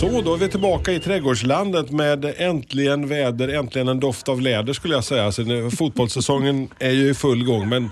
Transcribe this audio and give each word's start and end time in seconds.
Så, 0.00 0.20
då 0.20 0.34
är 0.34 0.38
vi 0.38 0.48
tillbaka 0.48 0.92
i 0.92 1.00
trädgårdslandet 1.00 1.90
med 1.90 2.34
äntligen 2.38 3.08
väder, 3.08 3.48
äntligen 3.48 3.88
en 3.88 4.00
doft 4.00 4.28
av 4.28 4.40
läder 4.40 4.72
skulle 4.72 4.94
jag 4.94 5.04
säga. 5.04 5.24
Alltså, 5.24 5.42
nu- 5.42 5.70
fotbollssäsongen 5.70 6.68
är 6.78 6.90
ju 6.90 7.10
i 7.10 7.14
full 7.14 7.44
gång 7.44 7.68
men 7.68 7.90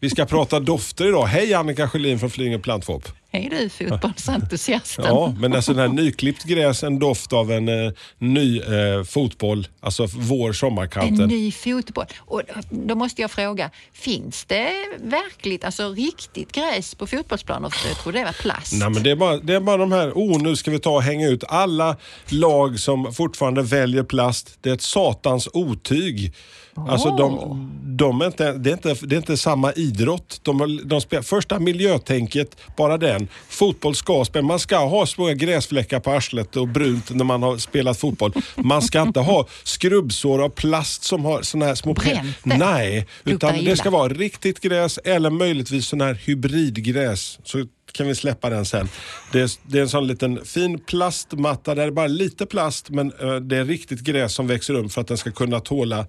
vi 0.00 0.10
ska 0.10 0.24
prata 0.24 0.60
dofter 0.60 1.08
idag. 1.08 1.26
Hej 1.26 1.54
Annika 1.54 1.88
Sjölin 1.88 2.18
från 2.18 2.30
Flyinge 2.30 2.58
Plantfop. 2.58 3.08
Hej 3.36 3.48
du 3.50 3.68
fotbollsentusiasten. 3.68 5.04
Ja, 5.04 5.34
men 5.38 5.52
alltså 5.52 5.72
den 5.72 5.80
här 5.80 6.02
nyklippt 6.02 6.44
gräs, 6.44 6.82
en 6.82 6.98
doft 6.98 7.32
av 7.32 7.52
en 7.52 7.68
eh, 7.68 7.92
ny 8.18 8.58
eh, 8.60 9.04
fotboll, 9.04 9.68
alltså 9.80 10.06
vår 10.16 10.48
En 10.48 10.54
sommarkanten. 10.54 11.28
ny 11.28 11.52
fotboll. 11.52 12.04
Och 12.18 12.42
då 12.70 12.94
måste 12.94 13.22
jag 13.22 13.30
fråga, 13.30 13.70
finns 13.92 14.44
det 14.44 14.72
verkligt, 15.02 15.64
alltså 15.64 15.88
riktigt 15.88 16.52
gräs 16.52 16.94
på 16.94 17.06
fotbollsplanen? 17.06 17.70
För 17.70 17.88
jag 17.88 17.98
tror 17.98 18.12
det 18.12 18.24
var 18.24 18.32
plast. 18.32 18.72
Nej, 18.72 18.90
men 18.90 19.02
det, 19.02 19.10
är 19.10 19.16
bara, 19.16 19.36
det 19.36 19.54
är 19.54 19.60
bara 19.60 19.76
de 19.76 19.92
här, 19.92 20.12
oh 20.14 20.42
nu 20.42 20.56
ska 20.56 20.70
vi 20.70 20.78
ta 20.78 20.90
och 20.90 21.02
hänga 21.02 21.28
ut 21.28 21.44
alla 21.48 21.96
lag 22.28 22.80
som 22.80 23.14
fortfarande 23.14 23.62
väljer 23.62 24.02
plast. 24.02 24.58
Det 24.60 24.70
är 24.70 24.74
ett 24.74 24.82
satans 24.82 25.48
otyg. 25.52 26.32
Alltså 26.88 27.16
de, 27.16 27.70
de 27.84 28.20
är 28.20 28.26
inte, 28.26 28.52
det, 28.52 28.70
är 28.70 28.72
inte, 28.72 29.06
det 29.06 29.14
är 29.14 29.18
inte 29.18 29.36
samma 29.36 29.72
idrott. 29.72 30.40
De, 30.42 30.80
de 30.84 31.00
spelar, 31.00 31.22
första 31.22 31.58
miljötänket, 31.58 32.56
bara 32.76 32.98
den. 32.98 33.25
Fotboll 33.48 33.94
ska 33.94 34.24
spela, 34.24 34.46
man 34.46 34.58
ska 34.58 34.78
ha 34.78 35.06
små 35.06 35.26
gräsfläckar 35.26 36.00
på 36.00 36.10
arslet 36.10 36.56
och 36.56 36.68
brunt 36.68 37.10
när 37.10 37.24
man 37.24 37.42
har 37.42 37.58
spelat 37.58 37.98
fotboll. 37.98 38.32
Man 38.56 38.82
ska 38.82 39.02
inte 39.02 39.20
ha 39.20 39.46
skrubbsår 39.62 40.42
av 40.42 40.48
plast 40.48 41.04
som 41.04 41.24
har 41.24 41.42
såna 41.42 41.64
här 41.64 41.74
små... 41.74 41.92
Bränt. 41.92 42.36
Nej, 42.44 43.06
utan 43.24 43.64
det 43.64 43.76
ska 43.76 43.90
vara 43.90 44.08
riktigt 44.08 44.60
gräs 44.60 44.98
eller 45.04 45.30
möjligtvis 45.30 45.86
sån 45.86 46.00
här 46.00 46.14
hybridgräs. 46.14 47.38
Så 47.44 47.64
kan 47.92 48.08
vi 48.08 48.14
släppa 48.14 48.50
den 48.50 48.64
sen. 48.64 48.88
Det 49.32 49.40
är, 49.40 49.50
det 49.62 49.78
är 49.78 49.82
en 49.82 49.88
sån 49.88 50.06
liten 50.06 50.44
fin 50.44 50.78
plastmatta 50.78 51.74
där 51.74 51.82
det 51.82 51.88
är 51.88 51.92
bara 51.92 52.06
lite 52.06 52.46
plast 52.46 52.90
men 52.90 53.12
eh, 53.20 53.34
det 53.34 53.56
är 53.56 53.64
riktigt 53.64 54.00
gräs 54.00 54.34
som 54.34 54.46
växer 54.46 54.74
upp 54.74 54.92
för 54.92 55.00
att 55.00 55.08
den 55.08 55.16
ska 55.16 55.30
kunna 55.30 55.60
tåla 55.60 56.06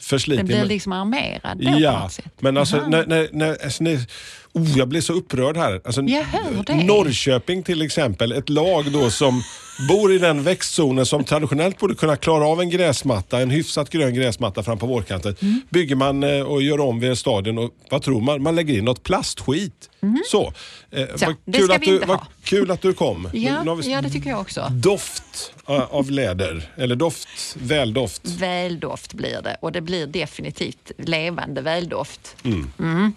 Den 0.00 0.18
förslitning. 0.18 0.46
blir 0.46 0.56
Men- 0.58 0.68
liksom 0.68 0.92
armerad 0.92 1.58
då 1.58 1.72
på 1.72 1.78
Ja, 1.80 2.02
något 2.02 2.12
sätt. 2.12 2.24
men 2.38 2.56
alltså, 2.56 2.76
Aha. 2.76 2.88
när, 2.88 3.06
när, 3.06 3.28
när, 3.32 3.64
alltså 3.64 3.84
ni, 3.84 4.06
oh, 4.52 4.78
jag 4.78 4.88
blir 4.88 5.00
så 5.00 5.12
upprörd 5.12 5.56
här. 5.56 5.80
Alltså, 5.84 6.02
Jag 6.02 6.22
hör 6.24 6.62
det. 6.66 6.74
Norrköping 6.74 7.62
till 7.62 7.82
exempel, 7.82 8.32
ett 8.32 8.48
lag 8.48 8.92
då 8.92 9.10
som 9.10 9.42
bor 9.88 10.12
i 10.12 10.18
den 10.18 10.42
växtzonen 10.42 11.06
som 11.06 11.24
traditionellt 11.24 11.78
borde 11.78 11.94
kunna 11.94 12.16
klara 12.16 12.46
av 12.46 12.60
en 12.60 12.70
gräsmatta, 12.70 13.40
en 13.40 13.50
hyfsat 13.50 13.90
grön 13.90 14.14
gräsmatta 14.14 14.62
fram 14.62 14.78
på 14.78 14.86
vårkanten. 14.86 15.36
Mm. 15.42 15.60
Bygger 15.70 15.96
man 15.96 16.22
eh, 16.24 16.40
och 16.42 16.62
gör 16.62 16.80
om 16.80 17.00
vid 17.00 17.18
stadion 17.18 17.58
och 17.58 17.70
vad 17.90 18.02
tror 18.02 18.20
man? 18.20 18.42
Man 18.42 18.56
lägger 18.56 18.78
in 18.78 18.84
något 18.84 19.02
plastskit. 19.02 19.90
Så, 20.30 20.52
eh. 20.90 21.06
Så, 21.16 21.26
vad, 21.26 21.54
kul 21.56 21.72
att 21.72 21.82
du, 21.82 21.98
vad 21.98 22.20
kul 22.44 22.70
att 22.70 22.82
du 22.82 22.92
kom. 22.92 23.28
Ja, 23.32 23.62
Nu 23.62 23.90
ja, 23.90 24.02
det 24.02 24.10
tycker 24.10 24.30
jag 24.30 24.40
också. 24.40 24.66
Doft 24.70 25.52
eh, 25.68 25.80
av 25.94 26.10
läder, 26.10 26.70
eller 26.76 26.96
doft, 26.96 27.28
väldoft. 27.58 28.22
Väldoft 28.24 29.14
blir 29.14 29.40
det 29.42 29.56
och 29.60 29.72
det 29.72 29.80
blir 29.90 30.06
definitivt 30.06 30.92
levande 30.98 31.60
väldoft. 31.62 32.36
Mm. 32.44 32.70
Mm. 32.78 33.12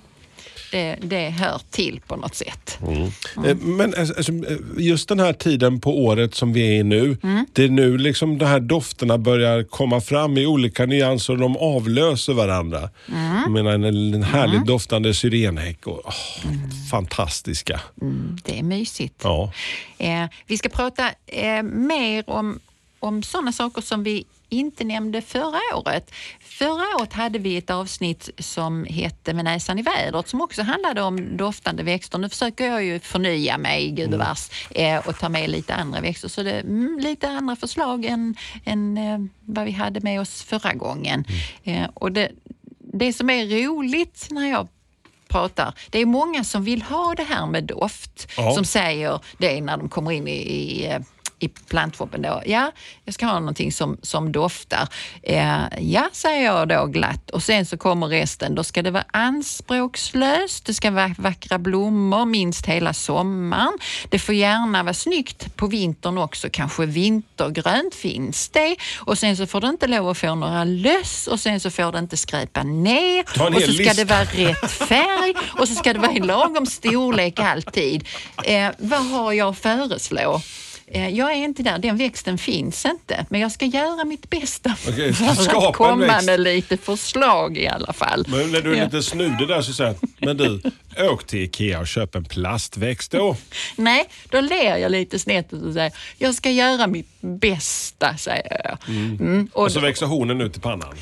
Det, 0.72 0.98
det 1.02 1.30
hör 1.30 1.62
till 1.70 2.02
på 2.08 2.16
något 2.16 2.36
sätt. 2.36 2.80
Eh, 3.46 3.56
Men 3.58 3.94
alltså, 3.98 4.14
alltså, 4.18 4.32
eh, 4.32 4.58
just 4.78 5.10
den 5.10 5.20
här 5.20 5.34
tiden 5.34 5.82
på 5.82 6.04
året 6.06 6.36
som 6.36 6.54
vi 6.54 6.62
är 6.76 6.80
i 6.80 6.84
nu, 6.84 7.18
Mm. 7.24 7.46
det 7.54 7.64
är 7.64 7.70
nu 7.70 7.98
liksom 7.98 8.38
de 8.38 8.46
här 8.46 8.60
dofterna 8.60 9.18
börjar 9.18 9.64
komma 9.64 10.02
fram 10.02 10.38
i 10.38 10.46
olika 10.46 10.86
nyanser 10.86 11.34
och 11.34 11.40
de 11.40 11.58
avlöser 11.58 12.34
varandra. 12.34 12.90
Mm. 13.12 13.36
Jag 13.42 13.52
menar 13.52 13.72
en, 13.72 13.84
en 14.14 14.24
härligt 14.24 14.66
doftande 14.66 15.14
syrenhäck 15.14 15.88
och 15.88 16.14
Mm. 16.46 16.60
fantastiska. 16.92 17.82
Det 18.44 18.60
är 18.60 18.64
mysigt. 18.64 19.22
Ja. 19.24 19.52
Eh, 19.98 20.26
vi 20.48 20.58
ska 20.58 20.70
prata 20.70 21.10
eh, 21.28 21.64
mer 21.64 22.30
om, 22.30 22.60
om 23.00 23.24
sådana 23.24 23.52
saker 23.52 23.82
som 23.82 24.04
vi 24.04 24.26
inte 24.50 24.84
nämnde 24.84 25.22
förra 25.22 25.60
året. 25.76 26.12
Förra 26.64 26.96
året 27.00 27.14
hade 27.14 27.40
vi 27.40 27.58
ett 27.58 27.70
avsnitt 27.70 28.30
som 28.40 28.86
hette 28.86 29.34
Med 29.34 29.46
näsan 29.46 29.80
i 29.80 29.82
vädret 29.82 30.28
som 30.28 30.42
också 30.42 30.62
handlade 30.62 31.02
om 31.02 31.38
doftande 31.38 31.84
växter. 31.84 32.18
Nu 32.18 32.30
försöker 32.30 32.68
jag 32.68 32.84
ju 32.84 33.00
förnya 33.00 33.58
mig 33.58 33.92
gudbevars 33.92 34.50
eh, 34.72 35.08
och 35.08 35.20
ta 35.20 35.30
med 35.30 35.50
lite 35.50 35.76
andra 35.76 36.02
växter. 36.02 36.28
Så 36.28 36.44
det 36.44 36.52
är 36.52 36.62
mm, 36.62 37.00
lite 37.00 37.30
andra 37.30 37.56
förslag 37.56 38.06
än, 38.06 38.36
än 38.66 38.98
eh, 38.98 39.20
vad 39.46 39.66
vi 39.66 39.72
hade 39.72 40.00
med 40.00 40.22
oss 40.22 40.44
förra 40.44 40.74
gången. 40.74 41.26
Eh, 41.64 41.86
och 41.94 42.12
det, 42.12 42.32
det 42.80 43.14
som 43.14 43.30
är 43.30 43.66
roligt 43.66 44.28
när 44.30 44.50
jag 44.50 44.68
pratar. 45.28 45.74
Det 45.90 46.00
är 46.00 46.06
många 46.06 46.44
som 46.44 46.64
vill 46.64 46.82
ha 46.82 47.14
det 47.18 47.24
här 47.24 47.46
med 47.46 47.64
doft. 47.64 48.32
Ja. 48.38 48.52
Som 48.52 48.66
säger 48.66 49.20
det 49.38 49.62
när 49.62 49.78
de 49.78 49.90
kommer 49.90 50.12
in 50.12 50.28
i, 50.28 50.32
i, 50.32 51.00
i 51.40 51.48
plantfoppen. 51.48 52.22
Då. 52.22 52.42
Ja, 52.46 52.72
jag 53.06 53.14
ska 53.14 53.26
ha 53.26 53.40
någonting 53.40 53.72
som, 53.72 53.98
som 54.02 54.32
doftar. 54.32 54.88
Eh, 55.24 55.62
ja, 55.80 56.10
säger 56.14 56.46
jag 56.46 56.68
då 56.68 56.86
glatt. 56.86 57.30
Och 57.30 57.44
sen 57.44 57.66
så 57.66 57.78
kommer 57.78 58.08
resten. 58.08 58.56
Då 58.56 58.64
ska 58.64 58.82
det 58.82 58.92
vara 58.92 59.06
anspråkslöst. 59.12 60.66
Det 60.66 60.74
ska 60.74 60.92
vara 60.92 61.16
vackra 61.18 61.60
blommor 61.60 62.26
minst 62.26 62.66
hela 62.66 62.94
sommaren. 62.94 63.78
Det 64.10 64.20
får 64.20 64.36
gärna 64.36 64.84
vara 64.84 64.94
snyggt 64.94 65.56
på 65.56 65.68
vintern 65.68 66.18
också. 66.18 66.48
Kanske 66.52 66.86
vintergrönt 66.86 67.96
finns 67.96 68.50
det. 68.50 68.76
Och 69.00 69.18
sen 69.18 69.38
så 69.38 69.48
får 69.48 69.62
det 69.62 69.68
inte 69.68 69.88
lov 69.88 70.10
att 70.10 70.18
få 70.18 70.36
några 70.36 70.64
löss 70.64 71.28
och 71.28 71.40
sen 71.40 71.60
så 71.60 71.70
får 71.70 71.92
det 71.92 72.00
inte 72.00 72.18
skräpa 72.18 72.64
ner. 72.64 73.20
Och 73.22 73.62
så 73.62 73.74
ska 73.74 73.94
det 73.94 74.06
vara 74.06 74.24
rätt 74.24 74.72
färg 74.72 75.34
och 75.60 75.68
så 75.68 75.76
ska 75.76 75.94
det 75.94 76.00
vara 76.00 76.14
i 76.14 76.20
lagom 76.20 76.66
storlek 76.66 77.40
alltid. 77.40 78.08
Eh, 78.44 78.70
vad 78.78 79.06
har 79.06 79.34
jag 79.34 79.50
att 79.50 79.60
föreslå? 79.60 80.42
Eh, 80.96 81.10
jag 81.10 81.32
är 81.32 81.36
inte 81.36 81.64
där, 81.64 81.78
den 81.78 81.98
växten 81.98 82.38
finns 82.38 82.86
inte. 82.86 83.26
Men 83.30 83.42
jag 83.42 83.52
ska 83.52 83.66
göra 83.66 84.06
mitt 84.06 84.30
bästa 84.30 84.76
Okej, 84.88 85.14
för 85.14 85.26
en 85.26 85.58
att 85.68 85.74
komma 85.76 85.96
växt. 86.06 86.26
med 86.26 86.40
lite 86.40 86.78
förslag 86.78 87.58
i 87.58 87.68
alla 87.68 87.94
fall. 87.94 88.26
Men 88.30 88.52
när 88.52 88.62
du 88.62 88.76
är 88.76 88.86
lite 88.86 89.04
snudig 89.04 89.48
där 89.48 89.62
så 89.62 89.74
säger 89.74 89.96
jag, 90.02 90.10
men 90.18 90.38
du, 90.38 90.62
åk 91.10 91.28
till 91.28 91.40
Ikea 91.44 91.80
och 91.80 91.88
köp 91.88 92.16
en 92.16 92.26
plastväxt 92.26 93.12
då. 93.12 93.36
Nej, 93.76 94.06
då 94.30 94.42
ler 94.42 94.78
jag 94.78 94.92
lite 94.92 95.20
snett 95.20 95.54
och 95.54 95.74
säger 95.74 95.92
jag 96.18 96.36
ska 96.36 96.50
göra 96.50 96.88
mitt 96.88 97.10
bästa, 97.22 98.18
säger 98.18 98.62
jag. 98.64 98.78
Mm. 98.96 99.50
Och 99.54 99.64
Och 99.64 99.72
så 99.72 99.80
växer 99.80 100.06
hornen 100.06 100.42
ut 100.42 100.58
i 100.58 100.60
pannan. 100.60 100.96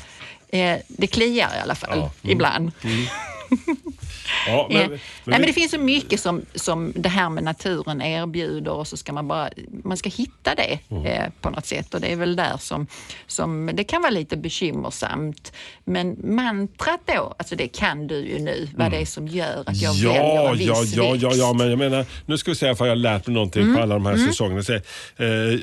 eh, 0.48 0.76
det 0.88 1.06
kliar 1.06 1.50
i 1.58 1.60
alla 1.62 1.74
fall, 1.74 1.98
Ja. 1.98 2.10
ibland. 2.30 2.72
Ja, 4.46 4.66
Men, 4.70 4.78
men, 4.80 4.90
Nej, 4.90 4.98
men 5.38 5.42
det 5.42 5.52
finns 5.52 5.70
så 5.70 5.78
mycket 5.78 6.20
som, 6.20 6.42
som 6.54 6.92
det 6.96 7.08
här 7.08 7.28
med 7.30 7.44
naturen 7.44 8.02
erbjuder 8.02 8.72
och 8.72 8.88
så 8.88 8.96
ska 8.96 9.12
man 9.12 9.28
bara 9.28 9.50
man 9.84 9.96
ska 9.96 10.08
hitta 10.10 10.54
det 10.54 10.78
Mm. 10.90 11.06
eh, 11.06 11.22
på 11.40 11.50
något 11.50 11.66
sätt 11.66 11.94
och 11.94 12.00
det 12.00 12.12
är 12.12 12.16
väl 12.16 12.36
där 12.36 12.56
som, 12.60 12.86
som 13.26 13.70
det 13.74 13.84
kan 13.84 14.02
vara 14.02 14.10
lite 14.10 14.36
bekymmersamt. 14.36 15.52
Men 15.84 16.16
mantrat 16.36 17.00
då, 17.06 17.34
alltså 17.38 17.56
det 17.56 17.68
kan 17.68 18.06
du 18.06 18.16
ju 18.16 18.38
nu, 18.38 18.68
vad 18.76 18.90
det 18.90 18.96
är 18.96 19.04
som 19.06 19.28
gör 19.28 19.62
att 19.66 19.76
jag 19.82 19.92
väljer 19.92 20.14
Ja, 20.14 20.50
en 20.52 20.58
viss 20.58 20.68
ja, 20.68 20.84
ja, 20.94 21.16
ja, 21.20 21.32
ja, 21.34 21.52
men 21.52 21.70
jag 21.70 21.78
menar, 21.78 22.06
nu 22.26 22.38
ska 22.38 22.50
vi 22.50 22.54
se 22.54 22.74
för 22.74 22.84
jag 22.84 22.90
har 22.90 22.96
lärt 22.96 23.26
mig 23.26 23.34
någonting 23.34 23.62
Mm. 23.62 23.76
på 23.76 23.82
alla 23.82 23.94
de 23.94 24.06
här 24.06 24.16
säsongerna. 24.16 24.62
Så, 24.62 24.72
eh, 24.72 24.80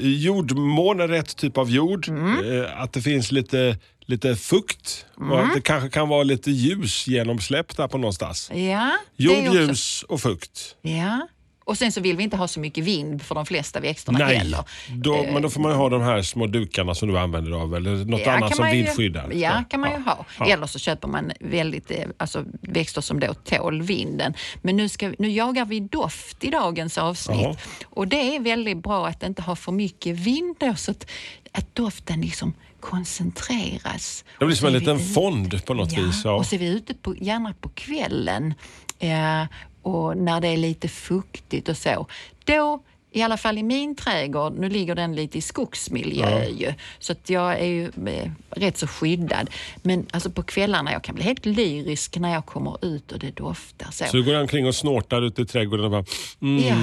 jordmån 0.02 1.00
är 1.00 1.08
rätt 1.08 1.36
typ 1.38 1.58
av 1.58 1.70
jord. 1.72 2.08
Mm. 2.08 2.62
Eh, 2.62 2.82
att 2.82 2.94
det 2.94 3.02
finns 3.02 3.32
lite, 3.32 3.78
lite 4.10 4.36
fukt 4.36 5.06
Mm. 5.18 5.32
och 5.32 5.40
att 5.40 5.54
det 5.54 5.62
kanske 5.62 5.90
kan 5.90 6.08
vara 6.10 6.24
lite 6.24 6.52
ljus 6.52 7.08
genomsläppt 7.08 7.78
där 7.78 7.88
på 7.88 7.98
någonstans. 7.98 8.52
Ja, 8.54 8.92
Jord, 9.18 9.38
också- 9.48 9.54
ljus 9.54 10.04
och 10.04 10.22
fukt. 10.22 10.76
Ja. 10.82 11.28
Och 11.66 11.78
sen 11.78 11.92
så 11.92 12.02
vill 12.02 12.18
vi 12.18 12.24
inte 12.24 12.38
ha 12.38 12.48
så 12.48 12.60
mycket 12.60 12.84
vind 12.84 13.22
för 13.22 13.36
de 13.36 13.46
flesta 13.46 13.80
växterna 13.80 14.20
Nej, 14.20 14.36
heller. 14.38 14.60
då, 14.96 15.16
Eh, 15.16 15.34
men 15.34 15.42
då 15.42 15.50
får 15.50 15.62
man 15.62 15.72
ju 15.72 15.78
ha 15.78 15.90
de 15.90 16.02
här 16.02 16.22
små 16.22 16.48
dukarna 16.48 16.96
som 16.96 17.08
du 17.10 17.18
använder 17.20 17.52
av 17.52 17.76
eller 17.76 18.06
något 18.06 18.22
Ja, 18.26 18.32
annat 18.32 18.56
som 18.56 18.66
vindskyddar. 18.66 19.32
Ja, 19.34 19.58
Så, 19.64 19.70
kan 19.70 19.80
man 19.80 19.92
ju 19.92 19.98
ha. 19.98 20.26
ja. 20.40 20.46
Eller 20.46 20.68
så 20.68 20.80
köper 20.80 21.08
man 21.08 21.32
väldigt, 21.40 21.92
eh, 21.92 21.98
alltså, 22.18 22.46
växter 22.62 23.02
som 23.02 23.20
då 23.20 23.34
tål 23.34 23.82
vinden. 23.82 24.34
Men 24.62 24.78
nu, 24.78 24.90
ska, 24.90 25.14
nu 25.20 25.30
jagar 25.32 25.66
vi 25.66 25.80
doft 25.80 26.44
i 26.44 26.50
dagens 26.50 26.98
avsnitt. 26.98 27.42
Jaha. 27.42 27.56
Och 27.86 28.08
det 28.08 28.36
är 28.36 28.40
väldigt 28.40 28.78
bra 28.84 29.08
att 29.08 29.24
inte 29.24 29.42
ha 29.42 29.56
för 29.56 29.72
mycket 29.72 30.16
vind 30.16 30.56
då, 30.60 30.76
så 30.76 30.92
att, 30.92 31.06
att 31.52 31.76
doften 31.76 32.22
liksom 32.22 32.54
koncentreras. 32.80 34.26
Det 34.40 34.46
blir 34.46 34.56
som 34.56 34.68
en 34.68 34.74
liten 34.74 35.00
fond 35.00 35.66
på 35.66 35.74
något 35.74 35.92
ja, 35.92 36.02
vis. 36.02 36.22
Ja. 36.26 36.32
Och 36.32 36.46
så 36.46 36.56
är 36.56 36.60
vi 36.60 36.68
ute 36.68 36.94
på, 36.94 37.16
gärna 37.16 37.54
på 37.54 37.70
kvällen 37.70 38.54
eh, 39.00 39.44
och 39.82 40.18
när 40.18 40.42
det 40.42 40.48
är 40.48 40.58
lite 40.58 40.88
fuktigt 40.88 41.70
och 41.70 41.78
så. 41.78 42.08
Då 42.46 42.84
i 43.12 43.22
alla 43.22 43.38
fall 43.38 43.58
i 43.58 43.64
min 43.64 43.96
trädgård, 43.96 44.54
nu 44.60 44.70
ligger 44.70 44.96
den 44.96 45.16
lite 45.16 45.38
i 45.38 45.42
skogsmiljö 45.42 46.46
ju, 46.46 46.74
så 47.00 47.12
att 47.12 47.30
jag 47.30 47.60
är 47.60 47.66
ju 47.66 47.86
eh, 48.08 48.32
rätt 48.50 48.78
så 48.78 48.88
skyddad. 48.88 49.50
Men 49.82 50.06
alltså 50.12 50.30
på 50.30 50.44
kvällarna, 50.44 50.92
jag 50.92 51.04
kan 51.04 51.16
bli 51.16 51.24
helt 51.24 51.46
lyrisk 51.46 52.18
när 52.18 52.34
jag 52.34 52.46
kommer 52.46 52.86
ut 52.86 53.12
och 53.12 53.20
det 53.20 53.32
doftar 53.32 53.92
så. 53.92 54.06
Så 54.06 54.18
du 54.18 54.24
går 54.24 54.42
omkring 54.42 54.68
och 54.68 54.76
snortar 54.76 55.22
ute 55.22 55.42
i 55.42 55.46
trädgården 55.46 55.86
och 55.86 55.92
bara... 55.92 56.06
Mm, 56.42 56.64
Ja. 56.68 56.76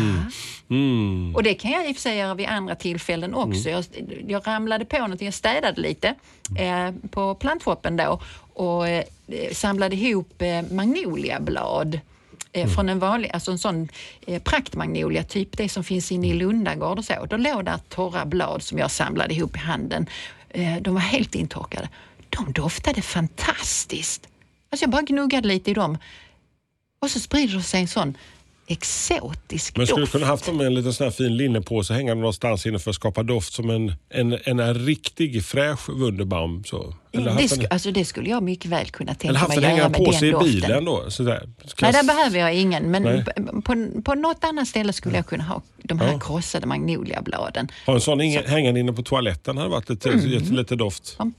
mm. 0.71 1.35
Och 1.35 1.43
det 1.43 1.55
kan 1.55 1.71
jag 1.71 1.89
i 1.89 1.93
och 1.93 1.97
för 1.97 2.03
sig 2.03 2.17
göra 2.17 2.35
vid 2.35 2.47
andra 2.47 2.75
tillfällen 2.75 3.35
också. 3.35 3.71
Jag, 3.71 3.85
jag 4.27 4.47
ramlade 4.47 4.85
på 4.85 4.99
någonting, 4.99 5.27
jag 5.27 5.35
städade 5.35 5.81
lite 5.81 6.15
eh, 6.59 6.91
på 7.11 7.35
plantshoppen 7.35 7.97
då 7.97 8.21
och 8.55 8.89
eh, 8.89 9.05
samlade 9.53 9.97
ihop 9.97 10.43
eh, 10.43 10.63
magnoliablad. 10.73 12.01
Eh, 12.57 12.69
Från 12.69 12.89
en 12.89 12.99
vanlig, 12.99 13.31
alltså 13.33 13.51
en 13.51 13.59
sån 13.59 13.89
eh, 14.27 14.43
praktmagnolia, 14.43 15.23
typ 15.25 15.57
det 15.57 15.69
som 15.69 15.85
finns 15.85 16.13
inne 16.13 16.29
i 16.29 16.33
Lundagård 16.35 16.99
och 16.99 17.05
så. 17.05 17.27
Då 17.31 17.37
låg 17.37 17.65
där 17.65 17.79
torra 17.89 18.25
blad 18.25 18.63
som 18.63 18.79
jag 18.79 18.91
samlade 18.91 19.35
ihop 19.35 19.57
i 19.57 19.59
handen. 19.59 20.07
Eh, 20.49 20.77
de 20.81 20.95
var 20.95 21.01
helt 21.01 21.35
intorkade. 21.35 21.89
De 22.29 22.53
doftade 22.53 23.03
fantastiskt. 23.03 24.29
Alltså 24.71 24.85
jag 24.85 24.91
bara 24.91 25.03
gnuggade 25.03 25.49
lite 25.49 25.71
i 25.71 25.75
dem 25.75 25.99
och 26.99 27.11
så 27.11 27.21
sprider 27.21 27.61
sig 27.61 27.81
en 27.81 27.89
sån 27.89 28.17
exotisk 28.67 29.77
Men 29.77 29.87
skulle 29.87 30.01
du 30.01 30.03
doft. 30.03 30.13
kunna 30.13 30.27
haft 30.27 30.47
dem 30.47 30.57
med 30.57 30.67
en 30.67 30.75
liten 30.75 30.93
sån 30.93 31.05
här 31.05 31.11
fin 31.11 31.37
linnepåse 31.37 31.95
hängande 31.95 32.21
någonstans 32.21 32.67
inne 32.67 32.79
för 32.79 32.91
att 32.91 32.95
skapa 32.97 33.23
doft 33.23 33.53
som 33.53 33.71
en, 33.71 33.93
en, 34.11 34.39
en, 34.45 34.75
riktig 34.75 35.45
fräsch 35.45 35.89
Wunderbaum? 35.89 36.65
Så. 36.65 36.95
Eller 37.13 37.25
Det, 37.25 37.31
haft 37.31 37.45
sk- 37.55 37.59
den, 37.61 37.67
alltså 37.71 37.91
det 37.91 38.05
skulle 38.05 38.31
jag 38.31 38.43
mycket 38.43 38.71
väl 38.71 38.87
kunna 38.87 39.11
eller 39.11 39.19
tänka 39.21 39.39
haft 39.39 39.49
mig 39.49 39.57
den 39.61 39.65
göra 39.71 39.77
hängande 39.77 39.99
med 39.99 40.07
på 40.07 40.13
sig 40.13 40.21
den 40.21 40.29
i 40.29 40.33
doften. 40.33 40.61
bilen 40.61 40.85
då? 40.85 41.11
Sådär. 41.11 41.49
Nej, 41.83 41.93
där 41.93 42.03
behöver 42.05 42.39
jag 42.39 42.55
ingen. 42.55 42.91
Men 42.91 43.03
Nej. 43.03 43.25
på, 43.25 43.63
på, 43.63 44.03
på 44.05 44.15
något 44.15 44.45
annat 44.45 44.69
ställe 44.69 44.93
skulle 44.93 45.17
jag 45.17 45.27
kunna 45.27 45.45
ha 45.45 45.63
de 45.83 45.99
här 46.01 46.13
Ja. 46.13 46.19
krossade 46.21 46.67
magnoliabladen. 46.67 47.69
Ha 47.87 47.95
en 47.95 48.01
sån 48.01 48.21
inge- 48.21 48.47
hängande 48.49 48.81
inne 48.81 48.93
på 48.93 49.03
toaletten 49.03 49.57
hade 49.57 49.69
varit 49.71 49.89
lite, 49.89 50.11
Mm. 50.11 50.29
gett 50.31 50.49
lite 50.51 50.77
doft. 50.77 51.17
Man 51.19 51.33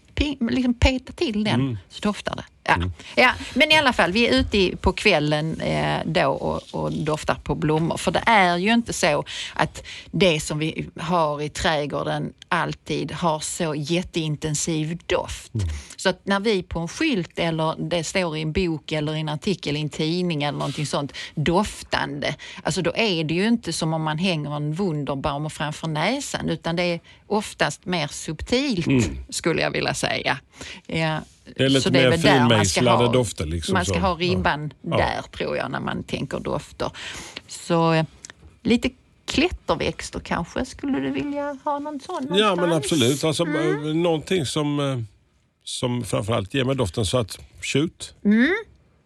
liksom 0.52 0.74
petar 0.74 1.14
till 1.14 1.44
den 1.44 1.54
Mm. 1.62 1.78
så 1.90 2.02
doftar 2.02 2.36
det. 2.36 2.44
Ja. 2.68 2.78
Ja, 3.16 3.31
men 3.54 3.72
i 3.72 3.78
alla 3.78 3.94
fall, 3.94 4.12
vi 4.12 4.28
är 4.28 4.40
ute 4.40 4.78
på 4.78 4.94
kvällen 4.94 5.62
eh, 5.62 6.00
då 6.06 6.28
och, 6.28 6.62
och 6.72 6.92
doftar 6.92 7.36
på 7.36 7.56
blommor. 7.56 7.98
För 7.98 8.12
det 8.12 8.24
är 8.25 8.58
ju 8.58 8.74
inte 8.74 8.94
så 8.94 9.24
att 9.54 9.84
det 10.12 10.40
som 10.40 10.60
vi 10.60 10.90
har 11.00 11.42
i 11.42 11.50
trädgården 11.50 12.34
alltid 12.50 13.12
har 13.12 13.40
så 13.40 13.75
jätteintensiv 13.75 14.98
doft. 15.06 15.52
Så 15.96 16.10
att 16.10 16.25
när 16.25 16.40
vi 16.40 16.64
på 16.64 16.80
en 16.80 16.88
skylt 16.88 17.40
eller 17.40 17.90
det 17.90 18.04
står 18.04 18.38
i 18.38 18.42
en 18.42 18.52
bok 18.52 18.92
eller 18.92 19.16
i 19.16 19.19
en 19.19 19.30
artikel 19.30 19.78
i 19.78 19.81
en 19.81 19.90
tidning 19.90 20.44
eller 20.44 20.58
någonting 20.58 20.86
sånt 20.86 21.14
doftande, 21.36 22.36
alltså 22.64 22.81
då 22.81 22.94
är 22.96 23.24
det 23.24 23.34
ju 23.34 23.48
inte 23.48 23.74
som 23.74 23.94
om 23.94 24.04
man 24.04 24.18
hänger 24.18 24.56
en 24.56 24.74
Wunderbaum 24.74 25.50
framför 25.50 25.88
näsan 25.88 26.50
utan 26.50 26.75
det 26.75 26.84
är 26.84 27.00
oftast 27.28 27.86
mer 27.86 28.08
subtilt 28.08 29.10
skulle 29.30 29.62
jag 29.62 29.72
vilja 29.72 29.94
säga. 29.94 30.38
Ja, 30.88 31.19
Det 31.56 31.64
är 31.64 31.70
lite 31.70 31.82
så 31.82 31.92
mer 31.92 32.12
finmejslade 32.18 33.06
ha- 33.06 33.14
dofter 33.14 33.46
liksom 33.46 33.74
Man 33.74 33.86
ska 33.86 33.94
så. 33.94 34.00
ha 34.00 34.14
ribban 34.16 34.74
Ja. 34.82 34.98
där 34.98 35.22
tror 35.38 35.58
jag 35.58 35.72
när 35.72 35.80
man 35.80 36.04
tänker 36.04 36.40
dofter. 36.40 36.92
Så 37.48 37.94
eh, 37.94 38.06
lite 38.64 38.90
klätterväxter 39.26 40.20
kanske, 40.20 40.66
skulle 40.66 41.00
du 41.00 41.12
vilja 41.12 41.58
ha 41.64 41.80
någon 41.80 42.00
sån 42.00 42.28
Ja 42.30 42.56
men 42.56 42.70
någonstans? 42.70 42.86
absolut. 42.94 43.24
Alltså, 43.24 43.44
Mm. 43.46 43.88
eh, 43.88 43.94
Någonting 43.96 44.46
som, 44.46 44.80
eh, 44.80 45.00
som 45.64 46.04
framförallt 46.04 46.54
ger 46.54 46.64
mig 46.64 46.76
doften 46.76 47.06
så 47.06 47.18
att 47.18 47.40
shoot. 47.62 48.14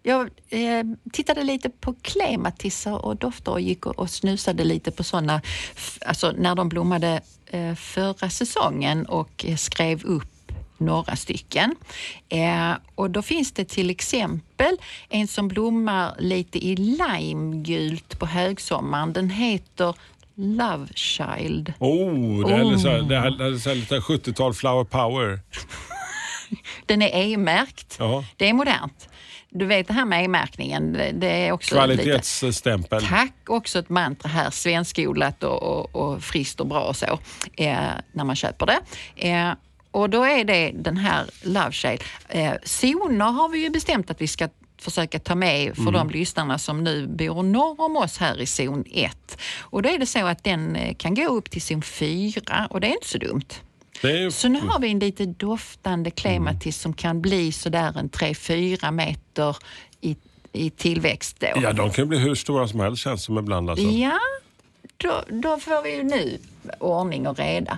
Jag 0.04 0.30
eh, 0.50 0.84
tittade 1.14 1.44
lite 1.44 1.70
på 1.70 1.96
klematisser 2.02 3.06
och 3.06 3.16
dofter 3.16 3.52
och 3.52 3.62
gick 3.62 3.86
och, 3.86 4.00
och 4.00 4.10
snusade 4.10 4.64
lite 4.64 4.92
på 4.92 5.04
sådana, 5.04 5.42
f- 5.76 5.98
alltså 6.06 6.32
när 6.38 6.56
de 6.56 6.70
blommade 6.70 7.22
eh, 7.48 7.76
förra 7.76 8.30
säsongen 8.30 9.06
och 9.06 9.46
eh, 9.46 9.56
skrev 9.56 10.04
upp 10.06 10.28
några 10.81 11.16
stycken. 11.16 11.75
Eh, 12.30 12.72
och 12.95 13.10
då 13.10 13.22
finns 13.22 13.51
det 13.51 13.66
till 13.66 13.89
exempel 13.89 14.78
en 15.10 15.28
som 15.28 15.48
blommar 15.48 16.16
lite 16.19 16.66
i 16.66 16.75
limegult 16.75 18.19
på 18.19 18.25
högsommaren. 18.25 19.13
Den 19.13 19.30
heter 19.30 19.95
Love 20.36 20.88
Child. 20.95 21.74
Oh, 21.80 22.48
det 22.48 22.54
är, 22.54 22.63
lite 22.63 22.80
så 22.80 22.89
här, 22.89 23.01
Oh. 23.01 23.07
det 23.07 23.16
är, 23.16 23.57
så 23.57 23.69
här 23.69 23.75
lite 23.75 24.00
70-tal 24.00 24.54
flower 24.54 24.83
power. 24.83 25.39
Den 26.86 27.01
är 27.01 27.10
EU-märkt. 27.13 28.00
Det 28.38 28.50
är 28.50 28.54
modernt. 28.54 29.10
Du 29.50 29.66
vet 29.66 29.88
det 29.88 29.94
här 29.94 30.06
med 30.06 30.25
E-märkningen, 30.25 30.94
det, 30.94 31.12
det 31.12 31.48
är 31.48 31.51
också 31.51 31.88
lite... 31.88 32.04
Kvalitetsstämpel. 32.04 33.06
Tack, 33.06 33.34
också 33.48 33.80
ett 33.80 33.89
mantra 33.89 34.30
här, 34.30 34.50
svenskodlat 34.50 35.44
och, 35.44 35.63
och, 35.63 35.95
och 35.95 36.24
friskt 36.24 36.60
och 36.60 36.68
bra 36.68 36.81
och 36.81 36.95
så, 36.95 37.19
eh, 37.57 37.77
när 38.12 38.24
man 38.24 38.36
köper 38.36 38.66
det. 38.66 38.80
Eh, 39.16 39.51
och 39.92 40.10
då 40.10 40.24
är 40.24 40.44
det 40.44 40.72
den 40.76 40.98
här 40.98 41.26
Love 41.44 41.72
Shade. 41.72 42.00
Eh, 42.30 42.54
zoner 42.64 43.26
har 43.32 43.50
vi 43.50 43.64
ju 43.64 43.70
bestämt 43.70 44.12
att 44.12 44.22
vi 44.22 44.28
ska 44.28 44.50
försöka 44.82 45.20
ta 45.20 45.36
med 45.36 45.76
för 45.76 45.92
de 45.92 46.10
lyssnarna 46.10 46.58
som 46.58 46.84
nu 46.84 47.08
bor 47.08 47.44
norr 47.44 47.82
om 47.82 47.98
oss 47.98 48.18
här 48.18 48.42
i 48.42 48.46
zon 48.46 48.84
1. 48.92 49.38
Och 49.60 49.82
då 49.82 49.90
är 49.90 50.00
det 50.00 50.06
så 50.06 50.26
att 50.26 50.44
den 50.44 50.76
eh, 50.76 50.96
kan 50.96 51.16
gå 51.16 51.28
upp 51.28 51.52
till 51.52 51.62
zon 51.62 51.82
4 51.82 52.68
och 52.70 52.82
det 52.82 52.88
är 52.88 52.92
inte 52.94 53.08
så 53.08 53.18
dumt. 53.18 53.48
Är, 54.04 54.30
Så 54.30 54.48
nu 54.48 54.60
har 54.60 54.80
vi 54.80 54.92
en 54.92 55.00
lite 55.00 55.26
doftande 55.26 56.12
klematis 56.12 56.78
som 56.82 56.94
kan 56.94 57.22
bli 57.22 57.52
sådär 57.52 57.98
en 57.98 58.10
3-4 58.10 58.92
meter 58.92 59.58
i, 60.02 60.16
i 60.52 60.70
tillväxt 60.70 61.38
då. 61.40 61.48
ja, 61.62 61.74
de 61.74 61.90
kan 61.92 62.08
bli 62.08 62.18
hur 62.18 62.36
stora 62.36 62.68
som 62.68 62.80
helst 62.80 63.04
känns 63.04 63.24
som 63.24 63.38
ibland. 63.38 63.70
Alltså. 63.70 63.86
Ja, 63.86 64.20
då, 64.98 65.24
då 65.30 65.58
får 65.58 65.84
vi 65.84 65.96
ju 65.96 66.04
nu 66.04 66.38
ordning 66.80 67.28
och 67.28 67.38
reda. 67.40 67.78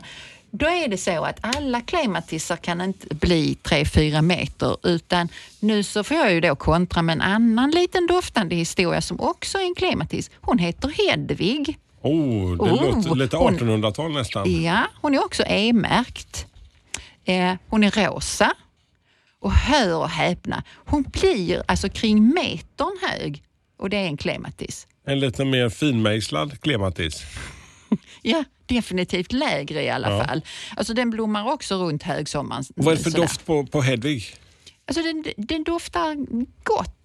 Då 0.56 0.66
är 0.66 0.88
det 0.88 0.98
så 0.98 1.26
att 1.26 1.40
alla 1.42 1.82
klematisar 1.82 2.56
kan 2.58 2.82
inte 2.82 3.16
bli 3.16 3.58
3-4 3.64 4.22
meter 4.22 4.78
utan 4.84 5.30
nu 5.60 5.84
så 5.84 6.04
får 6.04 6.18
jag 6.18 6.34
ju 6.34 6.42
då 6.42 6.56
kontra 6.56 7.02
med 7.02 7.14
en 7.14 7.22
annan 7.22 7.72
liten 7.72 8.08
doftande 8.08 8.56
historia 8.56 9.02
som 9.02 9.20
också 9.20 9.58
är 9.58 9.62
en 9.64 9.76
klematis. 9.76 10.32
Hon 10.42 10.58
heter 10.58 10.90
Hedvig. 10.90 11.78
Oh, 12.02 12.58
det 12.58 12.64
Oh, 12.64 12.96
låter 12.96 13.16
lite 13.16 13.38
hon- 13.38 13.60
1800-tal 13.60 14.14
nästan. 14.14 14.62
Ja, 14.64 14.88
hon 15.02 15.14
är 15.14 15.26
också 15.26 15.44
E-märkt. 15.48 16.46
Eh, 17.26 17.54
hon 17.70 17.84
är 17.84 17.92
rosa. 17.92 18.54
Och 19.40 19.52
hör 19.54 19.96
och 19.98 20.10
häpna, 20.10 20.64
hon 20.86 21.04
blir 21.04 21.64
alltså 21.68 21.90
kring 21.90 22.28
metern 22.30 22.98
hög 23.02 23.44
och 23.78 23.90
det 23.90 23.98
är 23.98 24.06
en 24.06 24.18
klematis. 24.18 24.88
En 25.06 25.20
lite 25.20 25.46
mer 25.46 25.70
finmejslad 25.70 26.62
klematis. 26.62 27.24
Ja, 28.22 28.44
definitivt 28.66 29.32
lägre 29.32 29.84
i 29.84 29.90
alla 29.90 30.10
Ja. 30.18 30.24
fall. 30.26 30.42
Alltså 30.78 30.94
den 30.94 31.10
blommar 31.10 31.54
också 31.54 31.76
runt 31.76 32.04
högsommaren. 32.04 32.64
Och 32.78 32.84
vad 32.84 32.94
är 32.94 32.98
det 32.98 33.04
för 33.04 33.12
sådär. 33.12 33.24
doft 33.24 33.46
på, 33.46 33.66
på 33.66 33.82
Hedvig? 33.82 34.36
Alltså 34.88 35.04
den, 35.04 35.26
den 35.38 35.64
doftar 35.64 36.16
gott. 36.64 37.00